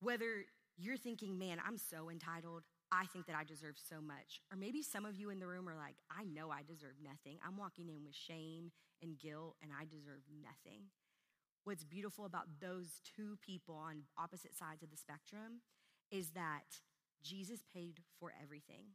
Whether 0.00 0.44
you're 0.76 0.96
thinking, 0.96 1.38
man, 1.38 1.58
I'm 1.66 1.78
so 1.78 2.10
entitled, 2.10 2.64
I 2.90 3.06
think 3.06 3.26
that 3.26 3.36
I 3.36 3.44
deserve 3.44 3.76
so 3.76 4.00
much. 4.00 4.40
Or 4.50 4.56
maybe 4.56 4.82
some 4.82 5.04
of 5.04 5.16
you 5.16 5.30
in 5.30 5.40
the 5.40 5.46
room 5.46 5.68
are 5.68 5.76
like, 5.76 5.96
I 6.10 6.24
know 6.24 6.50
I 6.50 6.62
deserve 6.62 6.96
nothing. 7.02 7.38
I'm 7.46 7.56
walking 7.56 7.88
in 7.88 8.04
with 8.04 8.14
shame 8.14 8.70
and 9.02 9.18
guilt, 9.18 9.56
and 9.62 9.70
I 9.72 9.84
deserve 9.84 10.22
nothing. 10.42 10.84
What's 11.64 11.84
beautiful 11.84 12.24
about 12.24 12.46
those 12.60 13.00
two 13.16 13.36
people 13.44 13.74
on 13.74 14.04
opposite 14.18 14.56
sides 14.56 14.82
of 14.82 14.90
the 14.90 14.96
spectrum 14.96 15.60
is 16.10 16.30
that 16.30 16.80
Jesus 17.22 17.60
paid 17.74 18.00
for 18.18 18.32
everything. 18.42 18.94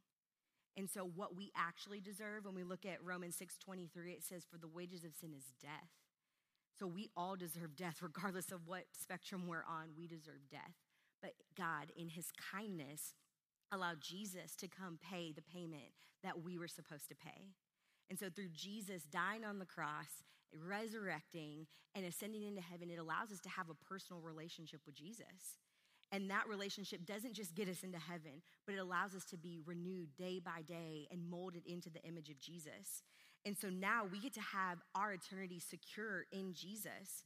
And 0.76 0.90
so 0.90 1.04
what 1.04 1.36
we 1.36 1.52
actually 1.56 2.00
deserve 2.00 2.44
when 2.44 2.54
we 2.54 2.64
look 2.64 2.84
at 2.84 3.02
Romans 3.02 3.36
6:23 3.36 4.12
it 4.12 4.24
says 4.24 4.44
for 4.44 4.58
the 4.58 4.68
wages 4.68 5.04
of 5.04 5.14
sin 5.14 5.32
is 5.32 5.52
death. 5.60 5.90
So 6.78 6.86
we 6.86 7.10
all 7.16 7.36
deserve 7.36 7.76
death 7.76 7.98
regardless 8.02 8.50
of 8.50 8.66
what 8.66 8.84
spectrum 8.92 9.46
we're 9.46 9.64
on, 9.64 9.94
we 9.96 10.06
deserve 10.06 10.48
death. 10.50 10.74
But 11.22 11.34
God 11.56 11.92
in 11.96 12.08
his 12.08 12.30
kindness 12.32 13.14
allowed 13.72 14.00
Jesus 14.00 14.56
to 14.56 14.68
come 14.68 14.98
pay 14.98 15.32
the 15.32 15.42
payment 15.42 15.94
that 16.22 16.42
we 16.42 16.58
were 16.58 16.68
supposed 16.68 17.08
to 17.08 17.14
pay. 17.14 17.52
And 18.10 18.18
so 18.18 18.28
through 18.28 18.50
Jesus 18.52 19.04
dying 19.04 19.44
on 19.44 19.58
the 19.58 19.64
cross, 19.64 20.22
resurrecting 20.52 21.66
and 21.94 22.04
ascending 22.04 22.44
into 22.44 22.60
heaven, 22.60 22.90
it 22.90 22.98
allows 22.98 23.32
us 23.32 23.40
to 23.40 23.48
have 23.48 23.70
a 23.70 23.74
personal 23.74 24.20
relationship 24.20 24.80
with 24.86 24.94
Jesus. 24.94 25.58
And 26.14 26.30
that 26.30 26.46
relationship 26.48 27.04
doesn't 27.04 27.32
just 27.32 27.56
get 27.56 27.68
us 27.68 27.82
into 27.82 27.98
heaven, 27.98 28.40
but 28.66 28.76
it 28.76 28.78
allows 28.78 29.16
us 29.16 29.24
to 29.24 29.36
be 29.36 29.58
renewed 29.66 30.14
day 30.16 30.38
by 30.38 30.62
day 30.62 31.08
and 31.10 31.28
molded 31.28 31.66
into 31.66 31.90
the 31.90 32.00
image 32.04 32.30
of 32.30 32.38
Jesus. 32.38 33.02
And 33.44 33.58
so 33.58 33.68
now 33.68 34.04
we 34.10 34.20
get 34.20 34.32
to 34.34 34.40
have 34.40 34.78
our 34.94 35.12
eternity 35.12 35.58
secure 35.58 36.26
in 36.30 36.54
Jesus. 36.54 37.24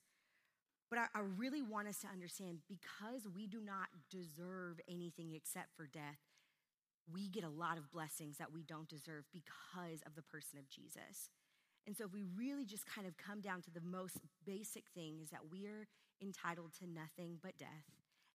But 0.88 1.00
I, 1.00 1.04
I, 1.14 1.20
really 1.36 1.60
want 1.60 1.86
us 1.86 1.98
to 1.98 2.06
understand 2.06 2.60
because 2.66 3.28
we 3.36 3.46
do 3.46 3.60
not 3.60 3.88
deserve 4.10 4.80
anything 4.88 5.34
except 5.34 5.76
for 5.76 5.86
death, 5.86 6.16
we 7.12 7.28
get 7.28 7.44
a 7.44 7.50
lot 7.50 7.76
of 7.76 7.92
blessings 7.92 8.38
that 8.38 8.54
we 8.54 8.62
don't 8.62 8.88
deserve 8.88 9.24
because 9.34 10.00
of 10.06 10.14
the 10.14 10.22
person 10.22 10.58
of 10.58 10.66
Jesus. 10.70 11.28
And 11.86 11.94
so 11.94 12.06
if 12.06 12.14
we 12.14 12.24
really 12.34 12.64
just 12.64 12.86
kind 12.86 13.06
of 13.06 13.18
come 13.18 13.42
down 13.42 13.60
to 13.62 13.70
the 13.70 13.82
most 13.84 14.16
basic 14.46 14.84
thing 14.94 15.18
is 15.22 15.28
that 15.28 15.52
we 15.52 15.66
are 15.66 15.86
entitled 16.22 16.72
to 16.80 16.86
nothing 16.86 17.36
but 17.42 17.58
death. 17.58 17.84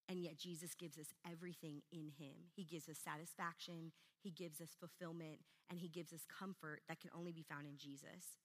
And 0.10 0.22
yet, 0.22 0.38
Jesus 0.38 0.76
gives 0.76 0.98
us 0.98 1.08
everything 1.30 1.82
in 1.92 2.12
Him. 2.18 2.36
He 2.56 2.64
gives 2.64 2.90
us 2.90 2.98
satisfaction, 3.04 3.92
He 4.22 4.32
gives 4.32 4.60
us 4.60 4.70
fulfillment, 4.80 5.40
and 5.70 5.80
He 5.80 5.88
gives 5.88 6.12
us 6.12 6.22
comfort 6.28 6.82
that 6.90 7.00
can 7.00 7.10
only 7.16 7.32
be 7.32 7.44
found 7.44 7.68
in 7.68 7.78
Jesus. 7.78 8.38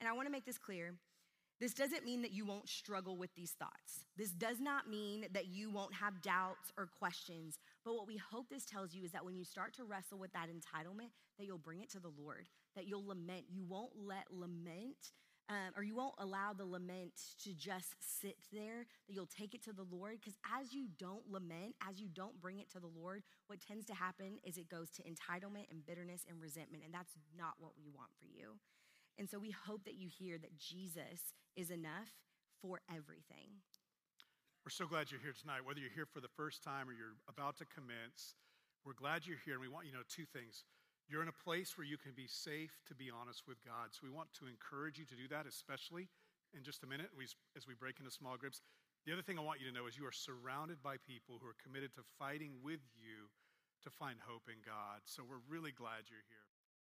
And 0.00 0.08
I 0.08 0.12
want 0.12 0.26
to 0.26 0.32
make 0.32 0.44
this 0.44 0.58
clear. 0.58 0.94
This 1.58 1.72
doesn't 1.72 2.04
mean 2.04 2.20
that 2.20 2.32
you 2.32 2.44
won't 2.44 2.68
struggle 2.68 3.16
with 3.16 3.34
these 3.34 3.52
thoughts. 3.52 4.04
This 4.14 4.30
does 4.30 4.60
not 4.60 4.90
mean 4.90 5.24
that 5.32 5.46
you 5.46 5.70
won't 5.70 5.94
have 5.94 6.20
doubts 6.20 6.70
or 6.76 6.90
questions. 6.98 7.58
But 7.82 7.94
what 7.94 8.06
we 8.06 8.18
hope 8.18 8.50
this 8.50 8.66
tells 8.66 8.94
you 8.94 9.04
is 9.04 9.12
that 9.12 9.24
when 9.24 9.36
you 9.36 9.44
start 9.44 9.72
to 9.76 9.84
wrestle 9.84 10.18
with 10.18 10.32
that 10.34 10.48
entitlement, 10.48 11.12
that 11.38 11.46
you'll 11.46 11.56
bring 11.56 11.80
it 11.80 11.90
to 11.92 12.00
the 12.00 12.12
Lord, 12.22 12.46
that 12.74 12.86
you'll 12.86 13.06
lament. 13.06 13.46
You 13.48 13.64
won't 13.64 13.92
let 13.96 14.26
lament 14.30 15.12
um, 15.48 15.72
or 15.76 15.82
you 15.82 15.94
won't 15.94 16.14
allow 16.18 16.52
the 16.52 16.64
lament 16.64 17.12
to 17.44 17.54
just 17.54 17.94
sit 18.00 18.36
there, 18.52 18.86
that 19.06 19.14
you'll 19.14 19.26
take 19.26 19.54
it 19.54 19.62
to 19.64 19.72
the 19.72 19.86
Lord. 19.90 20.18
Because 20.20 20.38
as 20.60 20.72
you 20.72 20.88
don't 20.98 21.22
lament, 21.30 21.76
as 21.88 22.00
you 22.00 22.08
don't 22.08 22.40
bring 22.40 22.58
it 22.58 22.70
to 22.72 22.80
the 22.80 22.90
Lord, 22.90 23.22
what 23.46 23.60
tends 23.60 23.86
to 23.86 23.94
happen 23.94 24.38
is 24.44 24.58
it 24.58 24.68
goes 24.68 24.90
to 24.90 25.02
entitlement 25.02 25.70
and 25.70 25.86
bitterness 25.86 26.22
and 26.28 26.40
resentment. 26.40 26.82
And 26.84 26.92
that's 26.92 27.14
not 27.36 27.54
what 27.58 27.72
we 27.78 27.88
want 27.88 28.10
for 28.18 28.26
you. 28.26 28.58
And 29.18 29.30
so 29.30 29.38
we 29.38 29.50
hope 29.50 29.84
that 29.84 29.94
you 29.94 30.08
hear 30.08 30.36
that 30.38 30.58
Jesus 30.58 31.32
is 31.56 31.70
enough 31.70 32.10
for 32.60 32.80
everything. 32.90 33.62
We're 34.64 34.74
so 34.74 34.86
glad 34.86 35.12
you're 35.12 35.20
here 35.20 35.32
tonight. 35.32 35.64
Whether 35.64 35.78
you're 35.78 35.94
here 35.94 36.10
for 36.10 36.20
the 36.20 36.32
first 36.36 36.62
time 36.62 36.88
or 36.88 36.92
you're 36.92 37.14
about 37.28 37.56
to 37.58 37.64
commence, 37.66 38.34
we're 38.84 38.98
glad 38.98 39.24
you're 39.24 39.38
here. 39.44 39.54
And 39.54 39.62
we 39.62 39.68
want 39.68 39.86
you 39.86 39.92
to 39.92 39.98
know 39.98 40.08
two 40.10 40.26
things. 40.26 40.64
You're 41.06 41.22
in 41.22 41.30
a 41.30 41.44
place 41.46 41.78
where 41.78 41.86
you 41.86 41.96
can 41.96 42.12
be 42.12 42.26
safe 42.26 42.82
to 42.90 42.94
be 42.94 43.10
honest 43.14 43.46
with 43.46 43.62
God. 43.62 43.94
So 43.94 44.02
we 44.02 44.10
want 44.10 44.34
to 44.42 44.50
encourage 44.50 44.98
you 44.98 45.06
to 45.06 45.14
do 45.14 45.28
that, 45.30 45.46
especially 45.46 46.10
in 46.50 46.66
just 46.66 46.82
a 46.82 46.86
minute 46.86 47.14
as 47.56 47.66
we 47.66 47.74
break 47.74 47.98
into 47.98 48.10
small 48.10 48.36
groups. 48.36 48.60
The 49.06 49.12
other 49.12 49.22
thing 49.22 49.38
I 49.38 49.46
want 49.46 49.62
you 49.62 49.70
to 49.70 49.74
know 49.74 49.86
is 49.86 49.94
you 49.94 50.06
are 50.06 50.14
surrounded 50.14 50.82
by 50.82 50.98
people 50.98 51.38
who 51.38 51.46
are 51.46 51.58
committed 51.62 51.94
to 51.94 52.02
fighting 52.18 52.58
with 52.58 52.82
you 52.98 53.30
to 53.86 53.90
find 53.90 54.18
hope 54.26 54.50
in 54.50 54.58
God. 54.66 55.06
So 55.06 55.22
we're 55.22 55.46
really 55.46 55.70
glad 55.70 56.10
you're 56.10 56.26
here. 56.26 56.45